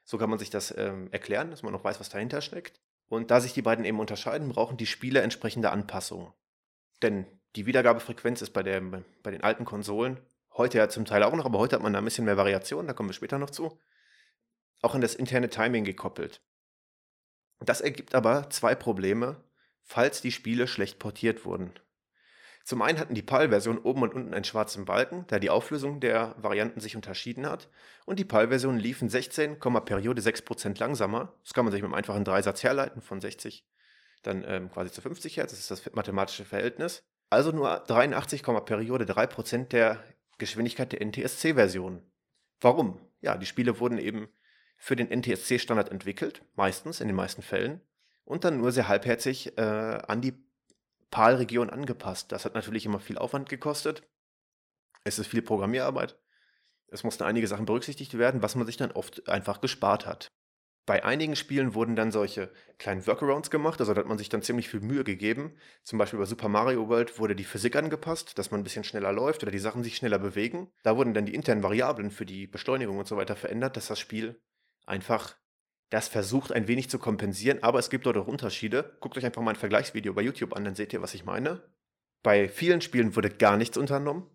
So 0.03 0.17
kann 0.17 0.29
man 0.29 0.39
sich 0.39 0.49
das 0.49 0.75
ähm, 0.75 1.07
erklären, 1.11 1.51
dass 1.51 1.63
man 1.63 1.71
noch 1.71 1.83
weiß, 1.83 1.99
was 1.99 2.09
dahinter 2.09 2.41
steckt. 2.41 2.81
Und 3.07 3.31
da 3.31 3.39
sich 3.39 3.53
die 3.53 3.61
beiden 3.61 3.85
eben 3.85 3.99
unterscheiden, 3.99 4.49
brauchen 4.49 4.77
die 4.77 4.85
Spieler 4.85 5.23
entsprechende 5.23 5.71
Anpassungen. 5.71 6.33
Denn 7.01 7.25
die 7.55 7.65
Wiedergabefrequenz 7.65 8.41
ist 8.41 8.51
bei, 8.51 8.63
der, 8.63 8.81
bei 8.81 9.31
den 9.31 9.43
alten 9.43 9.65
Konsolen, 9.65 10.19
heute 10.53 10.77
ja 10.77 10.89
zum 10.89 11.05
Teil 11.05 11.23
auch 11.23 11.35
noch, 11.35 11.45
aber 11.45 11.59
heute 11.59 11.75
hat 11.75 11.83
man 11.83 11.93
da 11.93 11.99
ein 11.99 12.05
bisschen 12.05 12.25
mehr 12.25 12.37
Variation, 12.37 12.87
da 12.87 12.93
kommen 12.93 13.09
wir 13.09 13.13
später 13.13 13.39
noch 13.39 13.49
zu, 13.49 13.79
auch 14.81 14.95
an 14.95 15.01
das 15.01 15.15
interne 15.15 15.49
Timing 15.49 15.83
gekoppelt. 15.83 16.41
Das 17.59 17.81
ergibt 17.81 18.15
aber 18.15 18.49
zwei 18.49 18.75
Probleme, 18.75 19.43
falls 19.83 20.21
die 20.21 20.31
Spiele 20.31 20.67
schlecht 20.67 20.99
portiert 20.99 21.43
wurden. 21.45 21.73
Zum 22.63 22.83
einen 22.83 22.99
hatten 22.99 23.15
die 23.15 23.23
PAL-Versionen 23.23 23.79
oben 23.79 24.03
und 24.03 24.13
unten 24.13 24.33
einen 24.33 24.43
schwarzen 24.43 24.85
Balken, 24.85 25.25
da 25.27 25.39
die 25.39 25.49
Auflösung 25.49 25.99
der 25.99 26.35
Varianten 26.37 26.79
sich 26.79 26.95
unterschieden 26.95 27.47
hat. 27.47 27.67
Und 28.05 28.19
die 28.19 28.25
PAL-Versionen 28.25 28.77
liefen 28.77 29.09
16, 29.09 29.59
Periode 29.59 30.21
6% 30.21 30.79
langsamer. 30.79 31.33
Das 31.43 31.53
kann 31.53 31.65
man 31.65 31.71
sich 31.71 31.81
mit 31.81 31.87
einem 31.87 31.95
einfachen 31.95 32.23
Dreisatz 32.23 32.61
herleiten, 32.61 33.01
von 33.01 33.19
60 33.19 33.65
dann 34.21 34.43
ähm, 34.45 34.69
quasi 34.69 34.91
zu 34.91 35.01
50 35.01 35.37
Hertz. 35.37 35.51
Das 35.51 35.59
ist 35.59 35.71
das 35.71 35.93
mathematische 35.93 36.45
Verhältnis. 36.45 37.03
Also 37.29 37.51
nur 37.51 37.69
83, 37.69 38.43
Periode 38.43 39.05
3% 39.05 39.67
der 39.69 40.03
Geschwindigkeit 40.37 40.91
der 40.91 41.05
NTSC-Version. 41.05 42.01
Warum? 42.61 42.99
Ja, 43.21 43.37
die 43.37 43.45
Spiele 43.45 43.79
wurden 43.79 43.97
eben 43.97 44.29
für 44.77 44.95
den 44.95 45.09
NTSC-Standard 45.11 45.89
entwickelt, 45.89 46.43
meistens, 46.55 47.01
in 47.01 47.07
den 47.07 47.15
meisten 47.15 47.41
Fällen, 47.41 47.81
und 48.23 48.45
dann 48.45 48.57
nur 48.57 48.71
sehr 48.71 48.87
halbherzig 48.87 49.57
äh, 49.57 49.61
an 49.61 50.21
die 50.21 50.33
PAL-Region 51.11 51.69
angepasst. 51.69 52.31
Das 52.31 52.45
hat 52.45 52.55
natürlich 52.55 52.85
immer 52.85 52.99
viel 52.99 53.17
Aufwand 53.17 53.49
gekostet. 53.49 54.03
Es 55.03 55.19
ist 55.19 55.27
viel 55.27 55.41
Programmierarbeit. 55.41 56.17
Es 56.87 57.03
mussten 57.03 57.23
einige 57.23 57.47
Sachen 57.47 57.65
berücksichtigt 57.65 58.17
werden, 58.17 58.41
was 58.41 58.55
man 58.55 58.65
sich 58.65 58.77
dann 58.77 58.91
oft 58.91 59.27
einfach 59.27 59.61
gespart 59.61 60.05
hat. 60.05 60.31
Bei 60.89 61.05
einigen 61.05 61.35
Spielen 61.35 61.75
wurden 61.75 61.95
dann 61.95 62.11
solche 62.11 62.49
kleinen 62.79 63.05
Workarounds 63.05 63.51
gemacht, 63.51 63.79
also 63.79 63.93
da 63.93 63.99
hat 63.99 64.07
man 64.07 64.17
sich 64.17 64.29
dann 64.29 64.41
ziemlich 64.41 64.69
viel 64.69 64.79
Mühe 64.79 65.03
gegeben. 65.03 65.55
Zum 65.83 65.99
Beispiel 65.99 66.17
bei 66.17 66.25
Super 66.25 66.49
Mario 66.49 66.89
World 66.89 67.19
wurde 67.19 67.35
die 67.35 67.43
Physik 67.43 67.75
angepasst, 67.75 68.39
dass 68.39 68.49
man 68.49 68.61
ein 68.61 68.63
bisschen 68.63 68.83
schneller 68.83 69.13
läuft 69.13 69.43
oder 69.43 69.51
die 69.51 69.59
Sachen 69.59 69.83
sich 69.83 69.97
schneller 69.97 70.17
bewegen. 70.17 70.71
Da 70.81 70.97
wurden 70.97 71.13
dann 71.13 71.27
die 71.27 71.35
internen 71.35 71.61
Variablen 71.61 72.09
für 72.09 72.25
die 72.25 72.47
Beschleunigung 72.47 72.97
und 72.97 73.07
so 73.07 73.17
weiter 73.17 73.35
verändert, 73.35 73.77
dass 73.77 73.85
das 73.85 73.99
Spiel 73.99 74.41
einfach 74.87 75.35
das 75.91 76.07
versucht 76.07 76.51
ein 76.51 76.67
wenig 76.67 76.89
zu 76.89 76.97
kompensieren, 76.97 77.61
aber 77.61 77.77
es 77.77 77.91
gibt 77.91 78.07
dort 78.07 78.17
auch 78.17 78.25
Unterschiede. 78.25 78.97
Guckt 78.99 79.15
euch 79.15 79.25
einfach 79.27 79.43
mal 79.43 79.51
ein 79.51 79.57
Vergleichsvideo 79.57 80.15
bei 80.15 80.23
YouTube 80.23 80.55
an, 80.55 80.65
dann 80.65 80.73
seht 80.73 80.91
ihr, 80.91 81.03
was 81.03 81.13
ich 81.13 81.23
meine. 81.23 81.61
Bei 82.23 82.49
vielen 82.49 82.81
Spielen 82.81 83.15
wurde 83.15 83.29
gar 83.29 83.57
nichts 83.57 83.77
unternommen. 83.77 84.25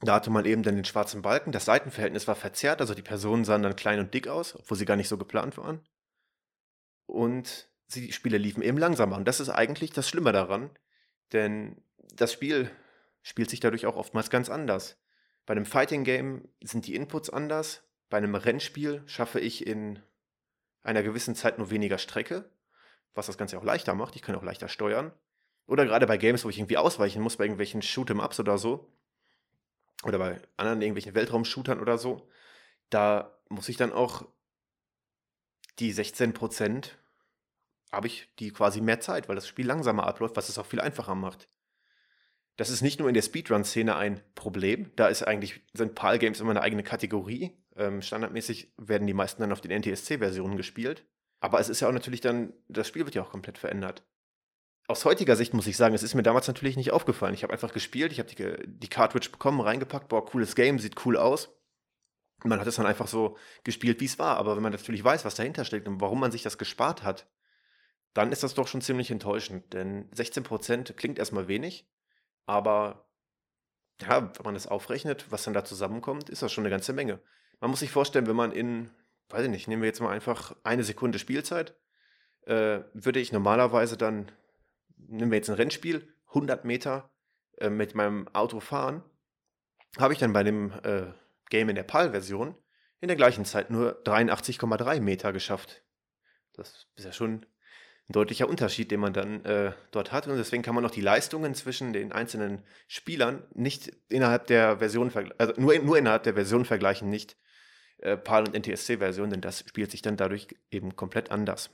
Da 0.00 0.14
hatte 0.14 0.30
man 0.30 0.44
eben 0.44 0.62
dann 0.62 0.76
den 0.76 0.84
schwarzen 0.84 1.22
Balken. 1.22 1.52
Das 1.52 1.64
Seitenverhältnis 1.64 2.28
war 2.28 2.34
verzerrt, 2.34 2.80
also 2.80 2.94
die 2.94 3.02
Personen 3.02 3.44
sahen 3.44 3.62
dann 3.62 3.76
klein 3.76 3.98
und 3.98 4.12
dick 4.12 4.28
aus, 4.28 4.54
obwohl 4.54 4.76
sie 4.76 4.84
gar 4.84 4.96
nicht 4.96 5.08
so 5.08 5.16
geplant 5.16 5.56
waren. 5.56 5.80
Und 7.06 7.68
die 7.94 8.12
Spiele 8.12 8.36
liefen 8.36 8.62
eben 8.62 8.78
langsamer. 8.78 9.16
Und 9.16 9.26
das 9.26 9.40
ist 9.40 9.48
eigentlich 9.48 9.92
das 9.92 10.08
Schlimme 10.08 10.32
daran, 10.32 10.70
denn 11.32 11.80
das 12.14 12.32
Spiel 12.32 12.70
spielt 13.22 13.50
sich 13.50 13.60
dadurch 13.60 13.86
auch 13.86 13.96
oftmals 13.96 14.28
ganz 14.30 14.50
anders. 14.50 14.98
Bei 15.46 15.52
einem 15.52 15.66
Fighting 15.66 16.04
Game 16.04 16.48
sind 16.62 16.86
die 16.86 16.94
Inputs 16.94 17.30
anders. 17.30 17.82
Bei 18.10 18.18
einem 18.18 18.34
Rennspiel 18.34 19.02
schaffe 19.06 19.40
ich 19.40 19.66
in 19.66 20.00
einer 20.82 21.02
gewissen 21.02 21.34
Zeit 21.34 21.58
nur 21.58 21.70
weniger 21.70 21.98
Strecke, 21.98 22.50
was 23.14 23.26
das 23.26 23.38
Ganze 23.38 23.58
auch 23.58 23.64
leichter 23.64 23.94
macht. 23.94 24.14
Ich 24.16 24.22
kann 24.22 24.36
auch 24.36 24.42
leichter 24.42 24.68
steuern. 24.68 25.12
Oder 25.66 25.84
gerade 25.84 26.06
bei 26.06 26.16
Games, 26.16 26.44
wo 26.44 26.48
ich 26.48 26.58
irgendwie 26.58 26.76
ausweichen 26.76 27.22
muss, 27.22 27.36
bei 27.36 27.44
irgendwelchen 27.44 27.82
Shoot'em-Ups 27.82 28.38
oder 28.38 28.58
so, 28.58 28.92
oder 30.04 30.18
bei 30.18 30.40
anderen 30.56 30.82
irgendwelchen 30.82 31.14
Weltraum-Shootern 31.14 31.80
oder 31.80 31.98
so, 31.98 32.28
da 32.90 33.38
muss 33.48 33.68
ich 33.68 33.76
dann 33.76 33.92
auch 33.92 34.26
die 35.78 35.92
16% 35.92 36.90
habe 37.92 38.06
ich 38.06 38.28
die 38.38 38.50
quasi 38.50 38.80
mehr 38.80 39.00
Zeit, 39.00 39.28
weil 39.28 39.36
das 39.36 39.46
Spiel 39.46 39.66
langsamer 39.66 40.06
abläuft, 40.06 40.36
was 40.36 40.48
es 40.48 40.58
auch 40.58 40.66
viel 40.66 40.80
einfacher 40.80 41.14
macht. 41.14 41.48
Das 42.56 42.70
ist 42.70 42.82
nicht 42.82 42.98
nur 42.98 43.08
in 43.08 43.14
der 43.14 43.22
Speedrun-Szene 43.22 43.94
ein 43.96 44.22
Problem, 44.34 44.90
da 44.96 45.08
ist 45.08 45.22
eigentlich, 45.22 45.60
sind 45.74 45.94
PAL-Games 45.94 46.40
immer 46.40 46.50
eine 46.50 46.62
eigene 46.62 46.82
Kategorie. 46.82 47.56
Ähm, 47.76 48.00
standardmäßig 48.00 48.72
werden 48.78 49.06
die 49.06 49.14
meisten 49.14 49.42
dann 49.42 49.52
auf 49.52 49.60
den 49.60 49.70
NTSC-Versionen 49.70 50.56
gespielt. 50.56 51.06
Aber 51.40 51.60
es 51.60 51.68
ist 51.68 51.80
ja 51.80 51.88
auch 51.88 51.92
natürlich 51.92 52.22
dann, 52.22 52.54
das 52.68 52.88
Spiel 52.88 53.04
wird 53.04 53.14
ja 53.14 53.22
auch 53.22 53.30
komplett 53.30 53.58
verändert 53.58 54.02
aus 54.88 55.04
heutiger 55.04 55.36
Sicht 55.36 55.54
muss 55.54 55.66
ich 55.66 55.76
sagen, 55.76 55.94
es 55.94 56.02
ist 56.02 56.14
mir 56.14 56.22
damals 56.22 56.46
natürlich 56.46 56.76
nicht 56.76 56.92
aufgefallen. 56.92 57.34
Ich 57.34 57.42
habe 57.42 57.52
einfach 57.52 57.72
gespielt, 57.72 58.12
ich 58.12 58.18
habe 58.18 58.28
die, 58.28 58.56
die 58.66 58.88
Cartridge 58.88 59.30
bekommen, 59.30 59.60
reingepackt, 59.60 60.08
boah, 60.08 60.24
cooles 60.24 60.54
Game, 60.54 60.78
sieht 60.78 61.04
cool 61.04 61.16
aus. 61.16 61.48
Man 62.44 62.60
hat 62.60 62.66
es 62.66 62.76
dann 62.76 62.86
einfach 62.86 63.08
so 63.08 63.36
gespielt, 63.64 64.00
wie 64.00 64.04
es 64.04 64.18
war. 64.18 64.36
Aber 64.36 64.54
wenn 64.54 64.62
man 64.62 64.72
natürlich 64.72 65.02
weiß, 65.02 65.24
was 65.24 65.34
dahinter 65.34 65.64
steckt 65.64 65.88
und 65.88 66.00
warum 66.00 66.20
man 66.20 66.30
sich 66.30 66.42
das 66.42 66.58
gespart 66.58 67.02
hat, 67.02 67.26
dann 68.14 68.32
ist 68.32 68.42
das 68.42 68.54
doch 68.54 68.68
schon 68.68 68.80
ziemlich 68.80 69.10
enttäuschend. 69.10 69.72
Denn 69.72 70.10
16% 70.10 70.92
klingt 70.94 71.18
erstmal 71.18 71.48
wenig, 71.48 71.88
aber 72.46 73.06
ja, 74.00 74.30
wenn 74.36 74.44
man 74.44 74.54
das 74.54 74.66
aufrechnet, 74.66 75.26
was 75.30 75.44
dann 75.44 75.54
da 75.54 75.64
zusammenkommt, 75.64 76.28
ist 76.28 76.42
das 76.42 76.52
schon 76.52 76.62
eine 76.62 76.70
ganze 76.70 76.92
Menge. 76.92 77.20
Man 77.60 77.70
muss 77.70 77.80
sich 77.80 77.90
vorstellen, 77.90 78.26
wenn 78.26 78.36
man 78.36 78.52
in, 78.52 78.90
weiß 79.30 79.44
ich 79.44 79.50
nicht, 79.50 79.68
nehmen 79.68 79.82
wir 79.82 79.88
jetzt 79.88 80.00
mal 80.00 80.10
einfach 80.10 80.54
eine 80.64 80.84
Sekunde 80.84 81.18
Spielzeit, 81.18 81.74
äh, 82.46 82.80
würde 82.92 83.20
ich 83.20 83.32
normalerweise 83.32 83.96
dann, 83.96 84.30
nehmen 84.96 85.30
wir 85.30 85.38
jetzt 85.38 85.50
ein 85.50 85.56
Rennspiel, 85.56 86.12
100 86.28 86.64
Meter 86.64 87.10
äh, 87.58 87.70
mit 87.70 87.94
meinem 87.94 88.28
Auto 88.28 88.60
fahren, 88.60 89.02
habe 89.98 90.12
ich 90.12 90.18
dann 90.18 90.32
bei 90.32 90.42
dem 90.42 90.72
äh, 90.82 91.12
Game 91.48 91.68
in 91.68 91.76
der 91.76 91.84
PAL-Version 91.84 92.54
in 93.00 93.08
der 93.08 93.16
gleichen 93.16 93.44
Zeit 93.44 93.70
nur 93.70 94.02
83,3 94.04 95.00
Meter 95.00 95.32
geschafft. 95.32 95.82
Das 96.54 96.86
ist 96.96 97.04
ja 97.04 97.12
schon 97.12 97.46
ein 98.08 98.12
deutlicher 98.12 98.48
Unterschied, 98.48 98.90
den 98.90 99.00
man 99.00 99.12
dann 99.12 99.44
äh, 99.44 99.72
dort 99.90 100.12
hat. 100.12 100.26
Und 100.26 100.36
deswegen 100.36 100.62
kann 100.62 100.74
man 100.74 100.84
auch 100.84 100.90
die 100.90 101.00
Leistungen 101.00 101.54
zwischen 101.54 101.92
den 101.92 102.12
einzelnen 102.12 102.62
Spielern 102.86 103.44
nicht 103.54 103.92
innerhalb 104.08 104.46
der 104.46 104.78
Version, 104.78 105.12
also 105.38 105.52
nur, 105.60 105.78
nur 105.80 105.98
innerhalb 105.98 106.22
der 106.22 106.34
Version 106.34 106.64
vergleichen, 106.64 107.10
nicht 107.10 107.36
äh, 107.98 108.16
PAL 108.16 108.46
und 108.46 108.54
NTSC-Version, 108.54 109.30
denn 109.30 109.40
das 109.40 109.60
spielt 109.60 109.90
sich 109.90 110.02
dann 110.02 110.16
dadurch 110.16 110.48
eben 110.70 110.96
komplett 110.96 111.30
anders. 111.30 111.70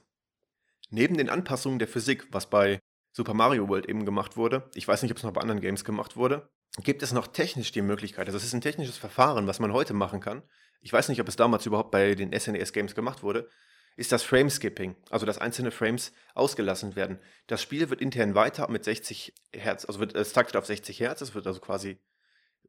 Neben 0.91 1.17
den 1.17 1.31
Anpassungen 1.31 1.79
der 1.79 1.89
Physik, 1.89 2.27
was 2.31 2.49
bei 2.49 2.81
Super 3.12 3.35
Mario 3.35 3.68
World 3.68 3.87
eben 3.87 4.05
gemacht 4.05 4.37
wurde, 4.37 4.68
ich 4.75 4.88
weiß 4.88 5.03
nicht, 5.03 5.12
ob 5.12 5.18
es 5.18 5.22
noch 5.22 5.33
bei 5.33 5.40
anderen 5.40 5.61
Games 5.61 5.85
gemacht 5.85 6.16
wurde, 6.16 6.48
gibt 6.83 7.03
es 7.03 7.12
noch 7.12 7.27
technisch 7.27 7.72
die 7.72 7.83
Möglichkeit, 7.83 8.27
also 8.27 8.38
es 8.38 8.44
ist 8.44 8.55
ein 8.55 8.61
technisches 8.61 8.96
Verfahren, 8.96 9.46
was 9.46 9.61
man 9.61 9.72
heute 9.72 9.92
machen 9.94 10.20
kann. 10.20 10.42
Ich 10.81 10.92
weiß 10.92 11.09
nicht, 11.09 11.20
ob 11.20 11.29
es 11.29 11.37
damals 11.37 11.66
überhaupt 11.66 11.90
bei 11.90 12.14
den 12.14 12.33
SNES-Games 12.33 12.94
gemacht 12.94 13.22
wurde, 13.22 13.48
ist 13.96 14.12
das 14.12 14.22
Frame-Skipping, 14.22 14.96
also 15.11 15.27
dass 15.27 15.38
einzelne 15.38 15.70
Frames 15.70 16.12
ausgelassen 16.35 16.96
werden. 16.96 17.18
Das 17.46 17.61
Spiel 17.61 17.90
wird 17.90 18.01
intern 18.01 18.35
weiter 18.35 18.68
mit 18.70 18.85
60 18.85 19.35
Hertz, 19.53 19.85
also 19.85 20.01
wird, 20.01 20.14
es 20.14 20.33
taktet 20.33 20.57
auf 20.57 20.66
60 20.66 20.98
Hertz, 21.01 21.20
es 21.20 21.35
wird 21.35 21.46
also 21.46 21.61
quasi 21.61 21.98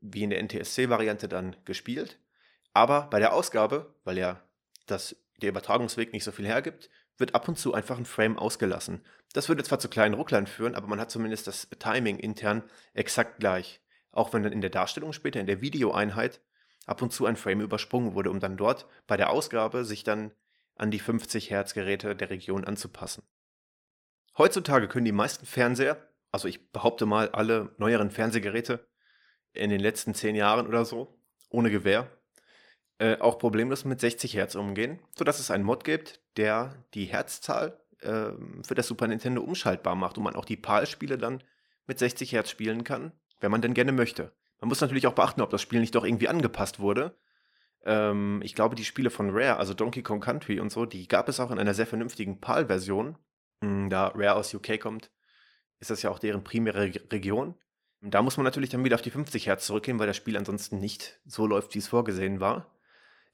wie 0.02 0.24
in 0.24 0.30
der 0.30 0.44
NTSC-Variante 0.44 1.30
dann 1.30 1.56
gespielt. 1.64 2.20
Aber 2.74 3.08
bei 3.10 3.20
der 3.20 3.34
Ausgabe, 3.34 3.96
weil 4.04 4.18
ja 4.18 4.44
das, 4.86 5.16
der 5.42 5.50
Übertragungsweg 5.50 6.12
nicht 6.12 6.26
so 6.26 6.32
viel 6.32 6.46
hergibt, 6.46 6.90
wird 7.18 7.36
ab 7.36 7.48
und 7.48 7.58
zu 7.58 7.74
einfach 7.74 7.98
ein 7.98 8.06
Frame 8.06 8.38
ausgelassen. 8.38 9.04
Das 9.34 9.50
würde 9.50 9.64
zwar 9.64 9.80
zu 9.80 9.90
kleinen 9.90 10.16
Rucklern 10.16 10.48
führen, 10.48 10.76
aber 10.76 10.88
man 10.88 11.00
hat 11.00 11.12
zumindest 11.12 11.48
das 11.48 11.70
Timing 11.80 12.18
intern 12.18 12.64
exakt 12.94 13.40
gleich. 13.40 13.82
Auch 14.12 14.34
wenn 14.34 14.44
dann 14.44 14.54
in 14.54 14.62
der 14.62 14.70
Darstellung 14.70 15.14
später, 15.14 15.40
in 15.40 15.48
der 15.48 15.62
Videoeinheit, 15.62 16.42
ab 16.86 17.02
und 17.02 17.12
zu 17.14 17.26
ein 17.26 17.36
Frame 17.36 17.62
übersprungen 17.62 18.14
wurde, 18.14 18.30
um 18.30 18.40
dann 18.40 18.58
dort 18.58 18.88
bei 19.08 19.18
der 19.18 19.30
Ausgabe 19.30 19.86
sich 19.86 20.04
dann 20.04 20.32
an 20.76 20.92
die 20.92 21.00
50 21.00 21.50
Hertz 21.50 21.74
Geräte 21.74 22.16
der 22.16 22.30
Region 22.30 22.66
anzupassen. 22.66 23.24
Heutzutage 24.38 24.88
können 24.88 25.06
die 25.06 25.12
meisten 25.12 25.46
Fernseher, 25.46 26.10
also 26.32 26.48
ich 26.48 26.72
behaupte 26.72 27.06
mal 27.06 27.30
alle 27.30 27.74
neueren 27.78 28.10
Fernsehgeräte 28.10 28.88
in 29.54 29.70
den 29.70 29.80
letzten 29.80 30.16
10 30.16 30.36
Jahren 30.36 30.68
oder 30.68 30.86
so, 30.86 31.20
ohne 31.50 31.70
Gewehr, 31.70 32.10
äh, 33.04 33.20
auch 33.20 33.38
problemlos 33.38 33.84
mit 33.84 34.00
60 34.00 34.34
Hertz 34.34 34.56
umgehen, 34.56 34.98
sodass 35.18 35.40
es 35.40 35.52
einen 35.52 35.66
Mod 35.66 35.84
gibt, 35.84 36.22
der 36.38 36.86
die 36.94 37.04
Herzzahl 37.04 37.78
äh, 38.00 38.32
für 38.66 38.76
das 38.76 38.88
Super 38.88 39.08
Nintendo 39.08 39.42
umschaltbar 39.42 39.96
macht 39.96 40.18
und 40.18 40.24
man 40.24 40.38
auch 40.38 40.46
die 40.46 40.56
PAL-Spiele 40.56 41.18
dann 41.18 41.44
mit 41.86 42.00
60 42.00 42.32
Hertz 42.32 42.50
spielen 42.50 42.86
kann, 42.86 43.12
wenn 43.42 43.52
man 43.52 43.62
denn 43.62 43.74
gerne 43.74 43.92
möchte. 43.92 44.32
Man 44.62 44.70
muss 44.70 44.80
natürlich 44.80 45.06
auch 45.06 45.16
beachten, 45.16 45.42
ob 45.42 45.50
das 45.50 45.62
Spiel 45.62 45.82
nicht 45.82 45.94
doch 45.96 46.06
irgendwie 46.06 46.30
angepasst 46.30 46.80
wurde. 46.80 47.18
Ähm, 47.84 48.40
ich 48.42 48.56
glaube, 48.56 48.76
die 48.76 48.86
Spiele 48.86 49.10
von 49.10 49.32
Rare, 49.32 49.58
also 49.58 49.74
Donkey 49.74 50.02
Kong 50.02 50.22
Country 50.22 50.62
und 50.62 50.72
so, 50.72 50.86
die 50.86 51.10
gab 51.10 51.28
es 51.28 51.42
auch 51.42 51.52
in 51.52 51.60
einer 51.60 51.74
sehr 51.74 51.88
vernünftigen 51.88 52.40
PAL-Version. 52.40 53.18
Hm, 53.62 53.90
da 53.90 54.14
Rare 54.16 54.36
aus 54.36 54.54
UK 54.54 54.80
kommt, 54.80 55.12
ist 55.82 55.90
das 55.90 56.04
ja 56.04 56.10
auch 56.10 56.20
deren 56.20 56.46
primäre 56.46 56.90
Region. 57.12 57.56
Da 58.00 58.22
muss 58.22 58.38
man 58.38 58.46
natürlich 58.46 58.70
dann 58.70 58.86
wieder 58.86 58.96
auf 58.96 59.02
die 59.02 59.12
50 59.12 59.48
Hertz 59.48 59.66
zurückgehen, 59.66 60.00
weil 60.00 60.08
das 60.08 60.16
Spiel 60.16 60.38
ansonsten 60.38 60.80
nicht 60.80 61.20
so 61.26 61.46
läuft, 61.46 61.76
wie 61.76 61.80
es 61.80 61.90
vorgesehen 61.90 62.40
war. 62.40 62.74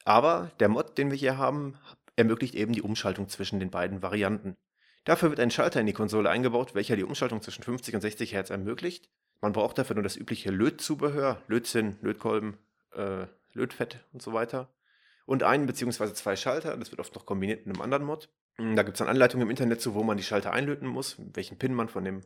Aber 0.05 0.51
der 0.59 0.69
Mod, 0.69 0.97
den 0.97 1.11
wir 1.11 1.17
hier 1.17 1.37
haben, 1.37 1.77
ermöglicht 2.15 2.55
eben 2.55 2.73
die 2.73 2.81
Umschaltung 2.81 3.29
zwischen 3.29 3.59
den 3.59 3.69
beiden 3.69 4.01
Varianten. 4.01 4.57
Dafür 5.05 5.29
wird 5.29 5.39
ein 5.39 5.51
Schalter 5.51 5.79
in 5.79 5.85
die 5.85 5.93
Konsole 5.93 6.29
eingebaut, 6.29 6.75
welcher 6.75 6.95
die 6.95 7.03
Umschaltung 7.03 7.41
zwischen 7.41 7.63
50 7.63 7.95
und 7.95 8.01
60 8.01 8.33
Hertz 8.33 8.49
ermöglicht. 8.49 9.09
Man 9.41 9.53
braucht 9.53 9.77
dafür 9.77 9.95
nur 9.95 10.03
das 10.03 10.17
übliche 10.17 10.51
Lötzubehör, 10.51 11.41
Lötzinn, 11.47 11.97
Lötkolben, 12.01 12.57
äh, 12.93 13.25
Lötfett 13.53 14.05
und 14.11 14.21
so 14.21 14.33
weiter. 14.33 14.69
Und 15.25 15.43
einen 15.43 15.65
bzw. 15.65 16.13
zwei 16.13 16.35
Schalter, 16.35 16.75
das 16.75 16.91
wird 16.91 16.99
oft 16.99 17.15
noch 17.15 17.25
kombiniert 17.25 17.65
mit 17.65 17.75
einem 17.75 17.81
anderen 17.81 18.03
Mod. 18.03 18.29
Da 18.57 18.83
gibt 18.83 18.95
es 18.95 18.99
dann 18.99 19.07
Anleitungen 19.07 19.47
im 19.47 19.51
Internet 19.51 19.79
zu, 19.79 19.93
wo 19.93 20.03
man 20.03 20.17
die 20.17 20.23
Schalter 20.23 20.51
einlöten 20.51 20.87
muss, 20.87 21.15
welchen 21.33 21.57
Pin 21.57 21.73
man 21.73 21.87
von 21.87 22.03
dem 22.03 22.21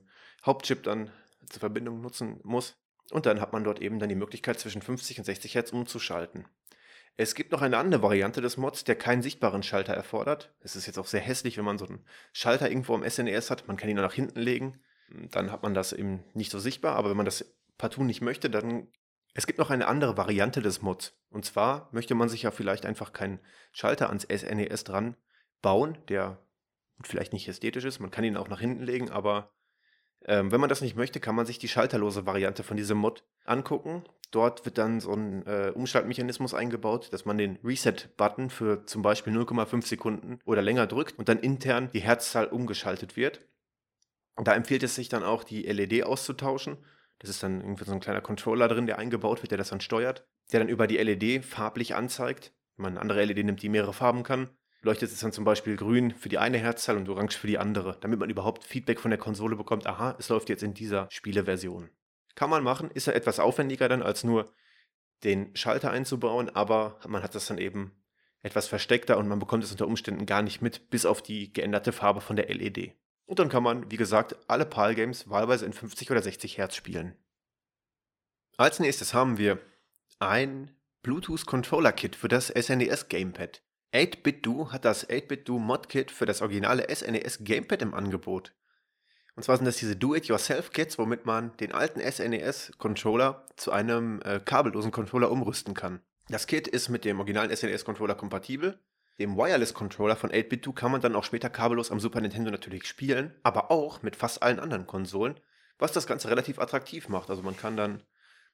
Hauptchip 0.45 0.81
dann 0.83 1.12
zur 1.49 1.59
Verbindung 1.59 2.01
nutzen 2.01 2.39
muss. 2.43 2.75
Und 3.12 3.27
dann 3.27 3.39
hat 3.39 3.53
man 3.53 3.63
dort 3.63 3.81
eben 3.81 3.99
dann 3.99 4.09
die 4.09 4.15
Möglichkeit, 4.15 4.59
zwischen 4.59 4.81
50 4.81 5.19
und 5.19 5.25
60 5.25 5.53
Hertz 5.53 5.71
umzuschalten. 5.71 6.45
Es 7.15 7.36
gibt 7.36 7.52
noch 7.52 7.62
eine 7.62 7.78
andere 7.78 8.02
Variante 8.02 8.41
des 8.41 8.58
Mods, 8.58 8.86
der 8.86 8.95
keinen 8.95 9.21
sichtbaren 9.21 9.62
Schalter 9.62 9.93
erfordert. 9.93 10.54
Es 10.62 10.76
ist 10.76 10.88
jetzt 10.88 10.97
auch 10.97 11.06
sehr 11.06 11.21
hässlich, 11.21 11.58
wenn 11.58 11.65
man 11.65 11.78
so 11.78 11.86
einen 11.86 12.04
Schalter 12.32 12.69
irgendwo 12.69 12.95
am 12.95 13.08
SNES 13.08 13.47
e 13.47 13.49
hat. 13.52 13.67
Man 13.67 13.78
kann 13.78 13.89
ihn 13.89 13.95
nur 13.95 14.06
nach 14.06 14.13
hinten 14.13 14.39
legen. 14.39 14.80
Dann 15.32 15.52
hat 15.52 15.62
man 15.62 15.76
das 15.76 15.93
eben 15.93 16.23
nicht 16.34 16.52
so 16.52 16.58
sichtbar. 16.58 16.95
Aber 16.95 17.10
wenn 17.10 17.17
man 17.17 17.26
das 17.26 17.54
partout 17.78 18.04
nicht 18.04 18.21
möchte, 18.21 18.49
dann. 18.49 18.88
Es 19.36 19.47
gibt 19.47 19.58
noch 19.60 19.71
eine 19.71 19.88
andere 19.88 20.15
Variante 20.15 20.62
des 20.62 20.82
Mods. 20.82 21.15
Und 21.30 21.45
zwar 21.45 21.89
möchte 21.91 22.13
man 22.15 22.30
sich 22.30 22.43
ja 22.43 22.52
vielleicht 22.52 22.86
einfach 22.86 23.13
keinen 23.13 23.39
Schalter 23.71 24.10
ans 24.10 24.23
SNES 24.23 24.82
e 24.82 24.84
dran 24.84 25.15
bauen, 25.62 25.97
der 26.08 26.39
vielleicht 27.02 27.34
nicht 27.34 27.47
ästhetisch 27.47 27.86
ist. 27.86 27.99
Man 27.99 28.12
kann 28.12 28.23
ihn 28.23 28.38
auch 28.38 28.47
nach 28.47 28.60
hinten 28.60 28.84
legen, 28.84 29.10
aber 29.10 29.52
ähm, 30.26 30.52
wenn 30.52 30.62
man 30.62 30.69
das 30.69 30.82
nicht 30.82 30.95
möchte, 30.95 31.19
kann 31.19 31.36
man 31.36 31.45
sich 31.45 31.58
die 31.58 31.67
schalterlose 31.67 32.26
Variante 32.26 32.63
von 32.63 32.78
diesem 32.78 32.97
Mod 32.97 33.23
angucken. 33.45 34.04
Dort 34.33 34.65
wird 34.65 34.79
dann 34.79 34.99
so 34.99 35.13
ein 35.13 35.45
äh, 35.45 35.71
Umschaltmechanismus 35.75 36.55
eingebaut, 36.55 37.13
dass 37.13 37.23
man 37.23 37.37
den 37.37 37.59
Reset-Button 37.63 38.49
für 38.49 38.83
zum 38.87 39.03
Beispiel 39.03 39.31
0,5 39.31 39.85
Sekunden 39.85 40.39
oder 40.43 40.63
länger 40.63 40.87
drückt 40.87 41.19
und 41.19 41.29
dann 41.29 41.37
intern 41.37 41.91
die 41.93 42.01
Herzzahl 42.01 42.47
umgeschaltet 42.47 43.15
wird. 43.15 43.41
Da 44.35 44.55
empfiehlt 44.55 44.81
es 44.81 44.95
sich 44.95 45.07
dann 45.07 45.21
auch, 45.21 45.43
die 45.43 45.61
LED 45.61 46.05
auszutauschen. 46.05 46.77
Das 47.19 47.29
ist 47.29 47.43
dann 47.43 47.61
irgendwie 47.61 47.85
so 47.85 47.91
ein 47.91 47.99
kleiner 47.99 48.21
Controller 48.21 48.67
drin, 48.67 48.87
der 48.87 48.97
eingebaut 48.97 49.43
wird, 49.43 49.51
der 49.51 49.59
das 49.59 49.69
dann 49.69 49.81
steuert, 49.81 50.25
der 50.51 50.61
dann 50.61 50.69
über 50.69 50.87
die 50.87 50.97
LED 50.97 51.45
farblich 51.45 51.93
anzeigt. 51.93 52.53
Wenn 52.75 52.85
man 52.85 52.93
eine 52.93 53.01
andere 53.01 53.23
LED 53.23 53.45
nimmt, 53.45 53.61
die 53.61 53.69
mehrere 53.69 53.93
Farben 53.93 54.23
kann, 54.23 54.49
leuchtet 54.81 55.11
es 55.11 55.19
dann 55.19 55.31
zum 55.31 55.45
Beispiel 55.45 55.75
grün 55.75 56.09
für 56.09 56.29
die 56.29 56.39
eine 56.39 56.57
Herzzahl 56.57 56.97
und 56.97 57.07
orange 57.07 57.37
für 57.37 57.45
die 57.45 57.59
andere, 57.59 57.99
damit 58.01 58.17
man 58.17 58.31
überhaupt 58.31 58.63
Feedback 58.63 58.99
von 58.99 59.11
der 59.11 59.19
Konsole 59.19 59.55
bekommt, 59.55 59.85
aha, 59.85 60.15
es 60.17 60.29
läuft 60.29 60.49
jetzt 60.49 60.63
in 60.63 60.73
dieser 60.73 61.07
Spieleversion. 61.11 61.91
Kann 62.35 62.49
man 62.49 62.63
machen, 62.63 62.89
ist 62.91 63.07
ja 63.07 63.13
etwas 63.13 63.39
aufwendiger 63.39 63.87
dann 63.89 64.01
als 64.01 64.23
nur 64.23 64.51
den 65.23 65.55
Schalter 65.55 65.91
einzubauen, 65.91 66.49
aber 66.49 66.99
man 67.07 67.23
hat 67.23 67.35
das 67.35 67.47
dann 67.47 67.57
eben 67.57 67.91
etwas 68.41 68.67
versteckter 68.67 69.17
und 69.17 69.27
man 69.27 69.39
bekommt 69.39 69.63
es 69.63 69.71
unter 69.71 69.87
Umständen 69.87 70.25
gar 70.25 70.41
nicht 70.41 70.61
mit, 70.61 70.89
bis 70.89 71.05
auf 71.05 71.21
die 71.21 71.53
geänderte 71.53 71.91
Farbe 71.91 72.21
von 72.21 72.35
der 72.35 72.53
LED. 72.53 72.93
Und 73.25 73.39
dann 73.39 73.49
kann 73.49 73.63
man, 73.63 73.89
wie 73.89 73.97
gesagt, 73.97 74.35
alle 74.47 74.65
PAL-Games 74.65 75.29
wahlweise 75.29 75.65
in 75.65 75.73
50 75.73 76.11
oder 76.11 76.21
60 76.21 76.57
Hertz 76.57 76.75
spielen. 76.75 77.15
Als 78.57 78.79
nächstes 78.79 79.13
haben 79.13 79.37
wir 79.37 79.59
ein 80.19 80.75
Bluetooth 81.01 81.45
Controller 81.45 81.93
Kit 81.93 82.15
für 82.15 82.27
das 82.27 82.47
SNES 82.47 83.03
e 83.03 83.05
Gamepad. 83.09 83.63
8BitDo 83.93 84.71
hat 84.71 84.85
das 84.85 85.09
8BitDo 85.09 85.59
Mod-Kit 85.59 86.11
für 86.11 86.25
das 86.25 86.41
originale 86.41 86.93
SNES 86.93 87.39
e 87.39 87.43
Gamepad 87.43 87.81
im 87.81 87.93
Angebot. 87.93 88.53
Und 89.35 89.43
zwar 89.43 89.57
sind 89.57 89.65
das 89.65 89.77
diese 89.77 89.95
Do-It-Yourself-Kits, 89.95 90.97
womit 90.97 91.25
man 91.25 91.55
den 91.57 91.71
alten 91.71 91.99
SNES-Controller 91.99 93.45
zu 93.55 93.71
einem 93.71 94.21
äh, 94.23 94.39
kabellosen 94.39 94.91
Controller 94.91 95.31
umrüsten 95.31 95.73
kann. 95.73 96.01
Das 96.29 96.47
Kit 96.47 96.67
ist 96.67 96.89
mit 96.89 97.03
dem 97.03 97.19
originalen 97.19 97.55
SNES-Controller 97.55 98.15
kompatibel. 98.15 98.79
Dem 99.19 99.37
Wireless-Controller 99.37 100.15
von 100.15 100.31
8BitDo 100.31 100.73
kann 100.73 100.91
man 100.91 101.01
dann 101.01 101.15
auch 101.15 101.23
später 101.23 101.49
kabellos 101.49 101.91
am 101.91 101.99
Super 101.99 102.21
Nintendo 102.21 102.51
natürlich 102.51 102.85
spielen, 102.87 103.33
aber 103.43 103.69
auch 103.71 104.01
mit 104.01 104.15
fast 104.15 104.41
allen 104.41 104.59
anderen 104.59 104.87
Konsolen, 104.87 105.39
was 105.77 105.91
das 105.91 106.07
Ganze 106.07 106.29
relativ 106.29 106.59
attraktiv 106.59 107.09
macht. 107.09 107.29
Also 107.29 107.43
man 107.43 107.57
kann 107.57 107.77
dann 107.77 108.03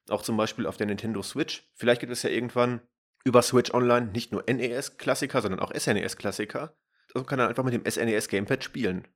auch 0.08 0.22
zum 0.22 0.36
Beispiel 0.36 0.66
auf 0.66 0.76
der 0.76 0.86
Nintendo 0.86 1.22
Switch, 1.22 1.70
vielleicht 1.74 2.00
gibt 2.00 2.12
es 2.12 2.22
ja 2.22 2.30
irgendwann 2.30 2.80
über 3.24 3.42
Switch 3.42 3.72
Online 3.72 4.06
nicht 4.06 4.32
nur 4.32 4.44
NES-Klassiker, 4.46 5.42
sondern 5.42 5.60
auch 5.60 5.72
SNES-Klassiker. 5.72 6.74
Also 7.14 7.24
kann 7.24 7.38
er 7.38 7.48
einfach 7.48 7.64
mit 7.64 7.74
dem 7.74 7.84
SNES-Gamepad 7.84 8.64
spielen. 8.64 9.06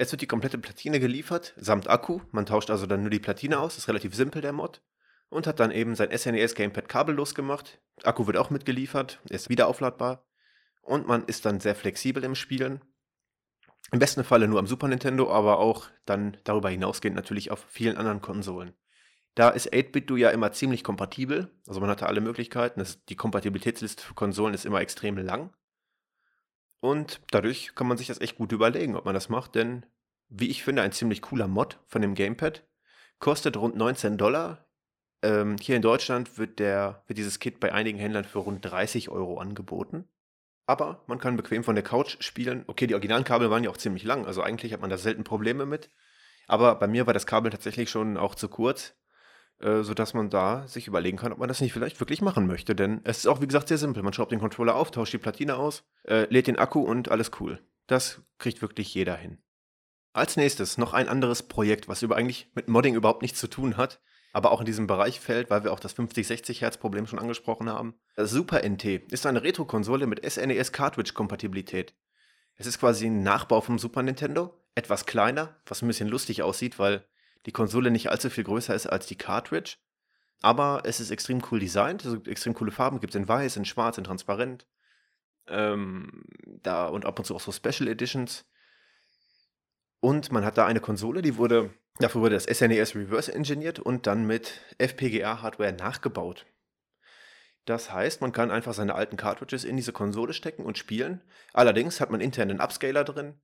Es 0.00 0.10
wird 0.12 0.22
die 0.22 0.26
komplette 0.26 0.56
Platine 0.56 0.98
geliefert, 0.98 1.52
samt 1.58 1.90
Akku. 1.90 2.22
Man 2.30 2.46
tauscht 2.46 2.70
also 2.70 2.86
dann 2.86 3.02
nur 3.02 3.10
die 3.10 3.18
Platine 3.18 3.60
aus, 3.60 3.76
ist 3.76 3.86
relativ 3.86 4.14
simpel 4.14 4.40
der 4.40 4.54
Mod. 4.54 4.80
Und 5.28 5.46
hat 5.46 5.60
dann 5.60 5.70
eben 5.70 5.94
sein 5.94 6.08
SNES-Gamepad 6.10 6.88
kabellos 6.88 7.34
gemacht. 7.34 7.82
Akku 8.02 8.26
wird 8.26 8.38
auch 8.38 8.48
mitgeliefert, 8.48 9.20
ist 9.28 9.50
wieder 9.50 9.68
aufladbar. 9.68 10.24
Und 10.80 11.06
man 11.06 11.26
ist 11.26 11.44
dann 11.44 11.60
sehr 11.60 11.74
flexibel 11.74 12.24
im 12.24 12.34
Spielen. 12.34 12.80
Im 13.92 13.98
besten 13.98 14.24
Falle 14.24 14.48
nur 14.48 14.58
am 14.58 14.66
Super 14.66 14.88
Nintendo, 14.88 15.30
aber 15.30 15.58
auch 15.58 15.90
dann 16.06 16.38
darüber 16.44 16.70
hinausgehend 16.70 17.14
natürlich 17.14 17.50
auf 17.50 17.66
vielen 17.68 17.98
anderen 17.98 18.22
Konsolen. 18.22 18.72
Da 19.34 19.50
ist 19.50 19.70
8-Bit-Do 19.70 20.16
ja 20.16 20.30
immer 20.30 20.50
ziemlich 20.52 20.82
kompatibel. 20.82 21.50
Also 21.66 21.78
man 21.78 21.90
hatte 21.90 22.06
alle 22.06 22.22
Möglichkeiten. 22.22 22.80
Das, 22.80 23.04
die 23.04 23.16
Kompatibilitätsliste 23.16 24.02
für 24.02 24.14
Konsolen 24.14 24.54
ist 24.54 24.64
immer 24.64 24.80
extrem 24.80 25.18
lang. 25.18 25.52
Und 26.80 27.20
dadurch 27.30 27.74
kann 27.74 27.86
man 27.86 27.98
sich 27.98 28.06
das 28.06 28.20
echt 28.20 28.36
gut 28.36 28.52
überlegen, 28.52 28.96
ob 28.96 29.04
man 29.04 29.14
das 29.14 29.28
macht, 29.28 29.54
denn 29.54 29.86
wie 30.28 30.48
ich 30.48 30.62
finde, 30.62 30.82
ein 30.82 30.92
ziemlich 30.92 31.22
cooler 31.22 31.48
Mod 31.48 31.78
von 31.86 32.02
dem 32.02 32.14
Gamepad. 32.14 32.64
Kostet 33.18 33.56
rund 33.56 33.76
19 33.76 34.16
Dollar. 34.16 34.66
Ähm, 35.22 35.56
hier 35.60 35.76
in 35.76 35.82
Deutschland 35.82 36.38
wird, 36.38 36.58
der, 36.58 37.02
wird 37.06 37.18
dieses 37.18 37.38
Kit 37.38 37.60
bei 37.60 37.72
einigen 37.72 37.98
Händlern 37.98 38.24
für 38.24 38.38
rund 38.38 38.64
30 38.64 39.10
Euro 39.10 39.38
angeboten. 39.38 40.08
aber 40.66 41.02
man 41.08 41.18
kann 41.18 41.36
bequem 41.36 41.64
von 41.64 41.74
der 41.74 41.84
Couch 41.84 42.16
spielen. 42.22 42.64
Okay, 42.68 42.86
die 42.86 42.94
originalen 42.94 43.24
Kabel 43.24 43.50
waren 43.50 43.64
ja 43.64 43.70
auch 43.70 43.76
ziemlich 43.76 44.04
lang, 44.04 44.24
also 44.26 44.40
eigentlich 44.42 44.72
hat 44.72 44.80
man 44.80 44.90
da 44.90 44.98
selten 44.98 45.24
Probleme 45.24 45.66
mit. 45.66 45.90
Aber 46.46 46.76
bei 46.76 46.86
mir 46.86 47.06
war 47.06 47.14
das 47.14 47.26
Kabel 47.26 47.50
tatsächlich 47.50 47.90
schon 47.90 48.16
auch 48.16 48.34
zu 48.36 48.48
kurz, 48.48 48.94
äh, 49.60 49.82
sodass 49.82 50.14
man 50.14 50.30
da 50.30 50.66
sich 50.66 50.86
überlegen 50.86 51.18
kann, 51.18 51.32
ob 51.32 51.38
man 51.38 51.48
das 51.48 51.60
nicht 51.60 51.72
vielleicht 51.72 52.00
wirklich 52.00 52.22
machen 52.22 52.46
möchte. 52.46 52.74
Denn 52.74 53.00
es 53.04 53.18
ist 53.18 53.26
auch, 53.26 53.40
wie 53.40 53.46
gesagt, 53.46 53.68
sehr 53.68 53.78
simpel. 53.78 54.02
Man 54.02 54.12
schraubt 54.12 54.32
den 54.32 54.40
Controller 54.40 54.74
auf, 54.74 54.90
tauscht 54.90 55.12
die 55.12 55.18
Platine 55.18 55.56
aus, 55.56 55.84
äh, 56.04 56.26
lädt 56.30 56.46
den 56.46 56.58
Akku 56.58 56.80
und 56.80 57.10
alles 57.10 57.30
cool. 57.40 57.60
Das 57.86 58.22
kriegt 58.38 58.62
wirklich 58.62 58.94
jeder 58.94 59.16
hin. 59.16 59.38
Als 60.12 60.36
nächstes 60.36 60.78
noch 60.78 60.92
ein 60.92 61.08
anderes 61.08 61.42
Projekt, 61.44 61.88
was 61.88 62.02
über 62.02 62.16
eigentlich 62.16 62.50
mit 62.54 62.68
Modding 62.68 62.94
überhaupt 62.94 63.22
nichts 63.22 63.38
zu 63.38 63.48
tun 63.48 63.76
hat, 63.76 64.00
aber 64.32 64.52
auch 64.52 64.60
in 64.60 64.66
diesem 64.66 64.86
Bereich 64.86 65.20
fällt, 65.20 65.50
weil 65.50 65.64
wir 65.64 65.72
auch 65.72 65.80
das 65.80 65.96
50-60 65.96 66.60
Hertz 66.60 66.78
Problem 66.78 67.06
schon 67.06 67.18
angesprochen 67.18 67.68
haben. 67.68 67.94
Das 68.16 68.30
Super 68.30 68.62
NT 68.68 68.84
ist 69.12 69.26
eine 69.26 69.42
Retro-Konsole 69.42 70.06
mit 70.06 70.24
SNES 70.28 70.72
Cartridge 70.72 71.12
Kompatibilität. 71.12 71.94
Es 72.56 72.66
ist 72.66 72.80
quasi 72.80 73.06
ein 73.06 73.22
Nachbau 73.22 73.60
vom 73.60 73.78
Super 73.78 74.02
Nintendo, 74.02 74.54
etwas 74.74 75.06
kleiner, 75.06 75.56
was 75.66 75.82
ein 75.82 75.88
bisschen 75.88 76.08
lustig 76.08 76.42
aussieht, 76.42 76.78
weil 76.78 77.04
die 77.46 77.52
Konsole 77.52 77.90
nicht 77.90 78.10
allzu 78.10 78.30
viel 78.30 78.44
größer 78.44 78.74
ist 78.74 78.86
als 78.86 79.06
die 79.06 79.16
Cartridge. 79.16 79.76
Aber 80.42 80.82
es 80.84 81.00
ist 81.00 81.10
extrem 81.10 81.42
cool 81.50 81.60
designt, 81.60 82.04
es 82.04 82.12
gibt 82.12 82.28
extrem 82.28 82.54
coole 82.54 82.72
Farben, 82.72 83.00
gibt 83.00 83.14
es 83.14 83.20
in 83.20 83.28
weiß, 83.28 83.56
in 83.56 83.64
schwarz, 83.64 83.98
in 83.98 84.04
transparent. 84.04 84.66
Ähm, 85.48 86.24
da 86.62 86.86
und 86.86 87.04
ab 87.04 87.18
und 87.18 87.24
zu 87.24 87.34
auch 87.34 87.40
so 87.40 87.52
Special 87.52 87.88
Editions. 87.88 88.46
Und 90.00 90.32
man 90.32 90.44
hat 90.44 90.56
da 90.56 90.66
eine 90.66 90.80
Konsole, 90.80 91.20
die 91.20 91.36
wurde, 91.36 91.74
dafür 91.98 92.22
wurde 92.22 92.36
das 92.36 92.44
SNES 92.44 92.94
e 92.94 92.98
reverse 92.98 93.34
engineert 93.34 93.78
und 93.78 94.06
dann 94.06 94.26
mit 94.26 94.60
FPGA-Hardware 94.78 95.72
nachgebaut. 95.72 96.46
Das 97.66 97.92
heißt, 97.92 98.22
man 98.22 98.32
kann 98.32 98.50
einfach 98.50 98.72
seine 98.72 98.94
alten 98.94 99.18
Cartridges 99.18 99.64
in 99.64 99.76
diese 99.76 99.92
Konsole 99.92 100.32
stecken 100.32 100.64
und 100.64 100.78
spielen. 100.78 101.22
Allerdings 101.52 102.00
hat 102.00 102.10
man 102.10 102.22
intern 102.22 102.50
einen 102.50 102.60
Upscaler 102.60 103.04
drin, 103.04 103.38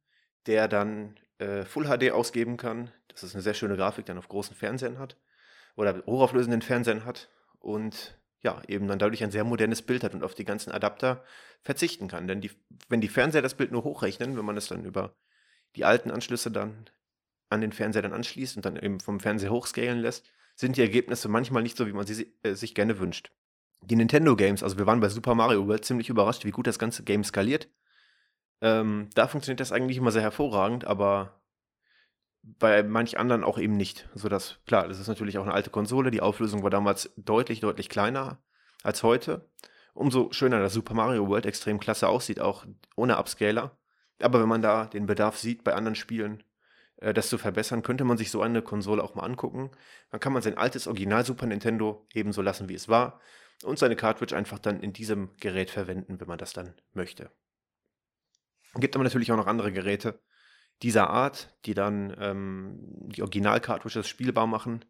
der 0.47 0.69
dann 0.69 1.19
äh, 1.39 1.65
Full 1.65 1.85
HD 1.85 2.11
ausgeben 2.11 2.57
kann. 2.57 2.91
Das 3.09 3.23
ist 3.23 3.35
eine 3.35 3.43
sehr 3.43 3.55
schöne 3.55 3.77
Grafik, 3.77 4.07
dann 4.07 4.19
auf 4.19 4.29
großen 4.29 4.57
Fernsehern 4.57 4.99
hat. 4.99 5.17
Oder 5.77 6.03
hochauflösenden 6.07 6.63
Fernsehern 6.63 7.05
hat. 7.05 7.29
Und 7.59 8.19
ja, 8.43 8.63
eben 8.69 8.87
dann 8.87 8.99
dadurch 8.99 9.23
ein 9.25 9.31
sehr 9.31 9.45
modernes 9.45 9.83
Bild 9.83 10.05
hat 10.05 10.15
und 10.15 10.23
auf 10.23 10.35
die 10.35 10.45
ganzen 10.45 10.71
Adapter 10.71 11.25
verzichten 11.63 12.09
kann. 12.09 12.29
Denn 12.29 12.41
die, 12.41 12.51
wenn 12.89 13.01
die 13.01 13.09
Fernseher 13.09 13.43
das 13.43 13.55
Bild 13.55 13.73
nur 13.73 13.85
hochrechnen, 13.85 14.37
wenn 14.37 14.45
man 14.45 14.57
es 14.57 14.69
dann 14.69 14.85
über 14.85 15.17
die 15.75 15.85
alten 15.85 16.11
Anschlüsse 16.11 16.51
dann 16.51 16.89
an 17.49 17.61
den 17.61 17.73
Fernseher 17.73 18.03
dann 18.03 18.13
anschließt 18.13 18.57
und 18.57 18.65
dann 18.65 18.77
eben 18.77 19.01
vom 19.01 19.21
Fernseher 19.21 19.51
hochscalen 19.51 19.99
lässt, 19.99 20.31
sind 20.55 20.77
die 20.77 20.81
Ergebnisse 20.81 21.29
manchmal 21.29 21.63
nicht 21.63 21.77
so, 21.77 21.87
wie 21.87 21.93
man 21.93 22.07
sie 22.07 22.35
äh, 22.43 22.55
sich 22.55 22.75
gerne 22.75 22.99
wünscht. 22.99 23.31
Die 23.83 23.97
Nintendo 23.97 24.37
Games, 24.37 24.63
also 24.63 24.79
wir 24.79 24.87
waren 24.87 25.01
bei 25.01 25.09
Super 25.09 25.35
Mario 25.35 25.67
World 25.69 25.85
ziemlich 25.85 26.09
überrascht, 26.09 26.45
wie 26.45 26.51
gut 26.51 26.67
das 26.67 26.79
ganze 26.79 27.05
Game 27.05 27.25
skaliert. 27.25 27.69
Ähm, 28.61 29.11
da 29.15 29.29
funktioniert 29.29 29.61
das 29.61 29.73
eigentlich 29.73 29.99
immer 29.99 30.13
sehr 30.13 30.23
hervorragend, 30.23 30.87
aber 30.87 31.41
bei 32.43 32.83
manch 32.83 33.19
anderen 33.19 33.45
auch 33.45 33.59
eben 33.59 33.77
nicht. 33.77 34.09
Sodass, 34.15 34.61
klar, 34.67 34.89
das 34.89 34.99
ist 35.01 35.09
natürlich 35.09 35.39
auch 35.39 35.45
eine 35.45 35.55
alte 35.55 35.71
Konsole. 35.71 36.11
Die 36.11 36.21
Auflösung 36.23 36.63
war 36.63 36.71
damals 36.71 37.13
deutlich, 37.17 37.61
deutlich 37.61 37.89
kleiner 37.89 38.39
als 38.83 39.03
heute. 39.03 39.49
Umso 39.95 40.31
schöner, 40.33 40.61
dass 40.61 40.75
Super 40.75 40.95
Mario 40.95 41.29
World 41.29 41.47
extrem 41.47 41.81
klasse 41.81 42.09
aussieht, 42.09 42.41
auch 42.41 42.67
ohne 42.97 43.19
Upscaler. 43.19 43.77
Aber 44.21 44.41
wenn 44.41 44.49
man 44.49 44.63
da 44.63 44.87
den 44.87 45.07
Bedarf 45.07 45.39
sieht, 45.39 45.65
bei 45.65 45.75
anderen 45.75 45.95
Spielen 45.95 46.43
äh, 46.99 47.13
das 47.13 47.29
zu 47.29 47.39
verbessern, 47.39 47.83
könnte 47.83 48.05
man 48.05 48.19
sich 48.19 48.31
so 48.31 48.43
eine 48.43 48.63
Konsole 48.63 49.03
auch 49.03 49.15
mal 49.15 49.25
angucken. 49.25 49.71
Dann 50.11 50.21
kann 50.21 50.33
man 50.33 50.43
sein 50.43 50.59
altes 50.59 50.87
Original 50.87 51.25
Super 51.25 51.47
Nintendo 51.47 52.07
ebenso 52.15 52.43
lassen, 52.43 52.69
wie 52.69 52.75
es 52.75 52.89
war 52.89 53.21
und 53.65 53.79
seine 53.79 53.97
Cartridge 53.97 54.37
einfach 54.37 54.59
dann 54.59 54.81
in 54.81 54.93
diesem 54.93 55.31
Gerät 55.39 55.71
verwenden, 55.71 56.21
wenn 56.21 56.29
man 56.29 56.39
das 56.39 56.53
dann 56.53 56.75
möchte. 56.93 57.31
Gibt 58.75 58.95
aber 58.95 59.05
natürlich 59.05 59.33
auch 59.33 59.37
noch 59.37 59.47
andere 59.47 59.73
Geräte 59.73 60.21
dieser 60.83 61.09
Art, 61.09 61.57
die 61.65 61.75
dann 61.75 62.15
ähm, 62.21 62.79
die 63.09 63.23
Original-Cartridges 63.23 64.09
spielbar 64.09 64.47
machen, 64.47 64.85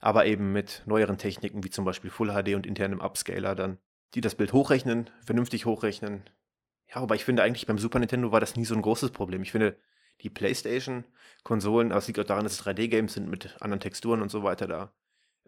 aber 0.00 0.26
eben 0.26 0.52
mit 0.52 0.82
neueren 0.86 1.16
Techniken 1.16 1.64
wie 1.64 1.70
zum 1.70 1.84
Beispiel 1.84 2.10
Full 2.10 2.28
HD 2.28 2.54
und 2.54 2.66
internem 2.66 3.00
Upscaler 3.00 3.54
dann, 3.54 3.78
die 4.14 4.20
das 4.20 4.34
Bild 4.34 4.52
hochrechnen, 4.52 5.08
vernünftig 5.24 5.64
hochrechnen. 5.64 6.24
Ja, 6.88 6.96
aber 6.96 7.14
ich 7.14 7.24
finde 7.24 7.42
eigentlich 7.42 7.66
beim 7.66 7.78
Super 7.78 7.98
Nintendo 7.98 8.32
war 8.32 8.40
das 8.40 8.56
nie 8.56 8.66
so 8.66 8.74
ein 8.74 8.82
großes 8.82 9.12
Problem. 9.12 9.42
Ich 9.42 9.52
finde 9.52 9.78
die 10.20 10.28
PlayStation-Konsolen, 10.30 11.92
aber 11.92 11.98
es 11.98 12.06
liegt 12.06 12.18
auch 12.18 12.24
daran, 12.24 12.44
dass 12.44 12.54
es 12.54 12.66
3D-Games 12.66 13.14
sind 13.14 13.28
mit 13.28 13.56
anderen 13.60 13.80
Texturen 13.80 14.20
und 14.20 14.30
so 14.30 14.42
weiter, 14.42 14.66
da 14.66 14.92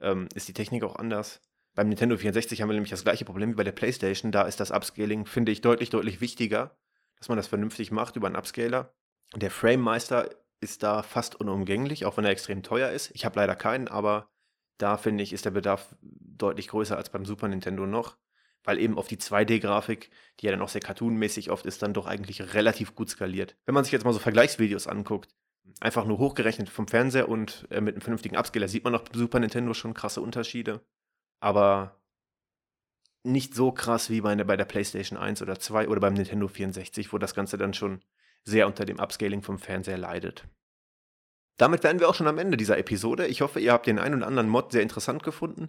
ähm, 0.00 0.28
ist 0.34 0.48
die 0.48 0.54
Technik 0.54 0.82
auch 0.84 0.96
anders. 0.96 1.42
Beim 1.74 1.88
Nintendo 1.88 2.16
64 2.16 2.62
haben 2.62 2.68
wir 2.68 2.74
nämlich 2.74 2.90
das 2.90 3.04
gleiche 3.04 3.24
Problem 3.24 3.50
wie 3.50 3.54
bei 3.54 3.64
der 3.64 3.72
PlayStation. 3.72 4.32
Da 4.32 4.42
ist 4.42 4.60
das 4.60 4.70
Upscaling, 4.70 5.26
finde 5.26 5.52
ich, 5.52 5.60
deutlich, 5.60 5.90
deutlich 5.90 6.20
wichtiger, 6.20 6.76
dass 7.24 7.30
man 7.30 7.38
das 7.38 7.46
vernünftig 7.46 7.90
macht 7.90 8.16
über 8.16 8.26
einen 8.26 8.36
Upscaler. 8.36 8.92
Der 9.34 9.50
Frame-Meister 9.50 10.28
ist 10.60 10.82
da 10.82 11.02
fast 11.02 11.34
unumgänglich, 11.36 12.04
auch 12.04 12.18
wenn 12.18 12.26
er 12.26 12.30
extrem 12.30 12.62
teuer 12.62 12.90
ist. 12.90 13.12
Ich 13.14 13.24
habe 13.24 13.36
leider 13.36 13.56
keinen, 13.56 13.88
aber 13.88 14.28
da 14.76 14.98
finde 14.98 15.24
ich, 15.24 15.32
ist 15.32 15.46
der 15.46 15.52
Bedarf 15.52 15.96
deutlich 16.02 16.68
größer 16.68 16.98
als 16.98 17.08
beim 17.08 17.24
Super 17.24 17.48
Nintendo 17.48 17.86
noch, 17.86 18.18
weil 18.62 18.78
eben 18.78 18.98
auf 18.98 19.08
die 19.08 19.16
2D-Grafik, 19.16 20.10
die 20.38 20.44
ja 20.44 20.52
dann 20.52 20.60
auch 20.60 20.68
sehr 20.68 20.82
cartoonmäßig 20.82 21.50
oft 21.50 21.64
ist, 21.64 21.80
dann 21.80 21.94
doch 21.94 22.06
eigentlich 22.06 22.52
relativ 22.52 22.94
gut 22.94 23.08
skaliert. 23.08 23.56
Wenn 23.64 23.74
man 23.74 23.84
sich 23.84 23.92
jetzt 23.94 24.04
mal 24.04 24.12
so 24.12 24.18
Vergleichsvideos 24.18 24.86
anguckt, 24.86 25.34
einfach 25.80 26.04
nur 26.04 26.18
hochgerechnet 26.18 26.68
vom 26.68 26.88
Fernseher 26.88 27.30
und 27.30 27.66
äh, 27.70 27.80
mit 27.80 27.94
einem 27.94 28.02
vernünftigen 28.02 28.36
Upscaler 28.36 28.68
sieht 28.68 28.84
man 28.84 28.92
beim 28.92 29.02
Super 29.14 29.40
Nintendo 29.40 29.72
schon 29.72 29.94
krasse 29.94 30.20
Unterschiede 30.20 30.82
aber 31.44 32.00
nicht 33.24 33.54
so 33.54 33.72
krass 33.72 34.10
wie 34.10 34.20
bei 34.20 34.34
der, 34.34 34.44
bei 34.44 34.56
der 34.56 34.66
PlayStation 34.66 35.18
1 35.18 35.42
oder 35.42 35.58
2 35.58 35.88
oder 35.88 36.00
beim 36.00 36.14
Nintendo 36.14 36.46
64, 36.46 37.12
wo 37.12 37.18
das 37.18 37.34
Ganze 37.34 37.58
dann 37.58 37.74
schon 37.74 38.02
sehr 38.44 38.66
unter 38.66 38.84
dem 38.84 39.00
Upscaling 39.00 39.42
vom 39.42 39.58
Fernseher 39.58 39.98
leidet. 39.98 40.46
Damit 41.56 41.82
wären 41.82 42.00
wir 42.00 42.08
auch 42.08 42.14
schon 42.14 42.26
am 42.26 42.38
Ende 42.38 42.56
dieser 42.56 42.78
Episode. 42.78 43.26
Ich 43.26 43.40
hoffe, 43.40 43.60
ihr 43.60 43.72
habt 43.72 43.86
den 43.86 43.98
einen 43.98 44.16
oder 44.16 44.26
anderen 44.26 44.48
Mod 44.48 44.72
sehr 44.72 44.82
interessant 44.82 45.22
gefunden 45.22 45.68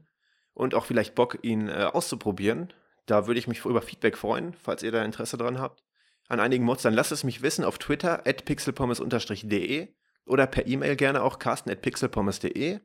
und 0.53 0.75
auch 0.75 0.85
vielleicht 0.85 1.15
Bock, 1.15 1.39
ihn 1.43 1.69
äh, 1.69 1.89
auszuprobieren. 1.91 2.73
Da 3.05 3.27
würde 3.27 3.39
ich 3.39 3.47
mich 3.47 3.63
über 3.65 3.81
Feedback 3.81 4.17
freuen, 4.17 4.53
falls 4.53 4.83
ihr 4.83 4.91
da 4.91 5.03
Interesse 5.03 5.37
dran 5.37 5.59
habt. 5.59 5.83
An 6.27 6.39
einigen 6.39 6.65
Mods, 6.65 6.81
dann 6.81 6.95
lasst 6.95 7.11
es 7.11 7.23
mich 7.23 7.43
wissen 7.43 7.63
auf 7.63 7.77
Twitter 7.77 8.25
at 8.25 8.45
pixelpommes-de 8.45 9.93
oder 10.25 10.47
per 10.47 10.65
E-Mail 10.65 10.95
gerne 10.95 11.21
auch 11.21 11.37
carsten 11.37 11.69
at 11.69 11.81
pixelpommes.de. 11.81 12.79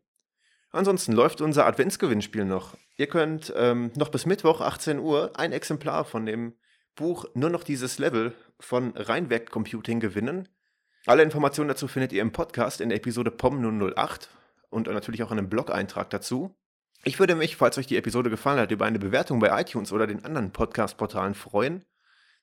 Ansonsten 0.72 1.12
läuft 1.12 1.40
unser 1.40 1.66
Adventsgewinnspiel 1.66 2.44
noch. 2.44 2.76
Ihr 2.96 3.08
könnt 3.08 3.52
ähm, 3.56 3.90
noch 3.96 4.08
bis 4.08 4.26
Mittwoch 4.26 4.60
18 4.60 4.98
Uhr 4.98 5.32
ein 5.34 5.52
Exemplar 5.52 6.04
von 6.04 6.26
dem 6.26 6.54
Buch 6.94 7.24
Nur 7.34 7.50
noch 7.50 7.64
dieses 7.64 7.98
Level 7.98 8.34
von 8.58 8.92
Rheinwerk 8.96 9.50
Computing 9.50 10.00
gewinnen. 10.00 10.48
Alle 11.06 11.22
Informationen 11.22 11.68
dazu 11.68 11.88
findet 11.88 12.12
ihr 12.12 12.22
im 12.22 12.32
Podcast 12.32 12.80
in 12.80 12.90
der 12.90 12.98
Episode 12.98 13.30
POM 13.30 13.80
008 13.96 14.28
und 14.68 14.86
natürlich 14.86 15.22
auch 15.22 15.32
in 15.32 15.38
einem 15.38 15.48
Blog-Eintrag 15.48 16.10
dazu. 16.10 16.54
Ich 17.02 17.18
würde 17.18 17.34
mich, 17.34 17.56
falls 17.56 17.78
euch 17.78 17.86
die 17.86 17.96
Episode 17.96 18.28
gefallen 18.28 18.60
hat, 18.60 18.70
über 18.70 18.84
eine 18.84 18.98
Bewertung 18.98 19.40
bei 19.40 19.58
iTunes 19.60 19.92
oder 19.92 20.06
den 20.06 20.24
anderen 20.24 20.52
Podcast-Portalen 20.52 21.34
freuen. 21.34 21.84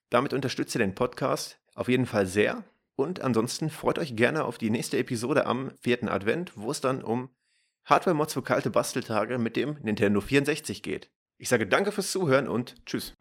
Damit 0.09 0.33
unterstützt 0.33 0.73
ihr 0.75 0.79
den 0.79 0.95
Podcast 0.95 1.59
auf 1.75 1.87
jeden 1.87 2.07
Fall 2.07 2.25
sehr. 2.25 2.63
Und 2.95 3.21
ansonsten 3.21 3.69
freut 3.69 3.99
euch 3.99 4.15
gerne 4.15 4.43
auf 4.43 4.57
die 4.57 4.71
nächste 4.71 4.97
Episode 4.97 5.45
am 5.45 5.71
vierten 5.79 6.09
Advent, 6.09 6.53
wo 6.55 6.71
es 6.71 6.81
dann 6.81 7.03
um 7.03 7.29
Hardware-Mods 7.87 8.33
für 8.33 8.41
kalte 8.41 8.69
Basteltage 8.69 9.37
mit 9.37 9.55
dem 9.55 9.77
Nintendo 9.81 10.19
64 10.19 10.83
geht. 10.83 11.09
Ich 11.37 11.47
sage 11.47 11.65
danke 11.67 11.93
fürs 11.93 12.11
Zuhören 12.11 12.49
und 12.49 12.75
tschüss. 12.85 13.15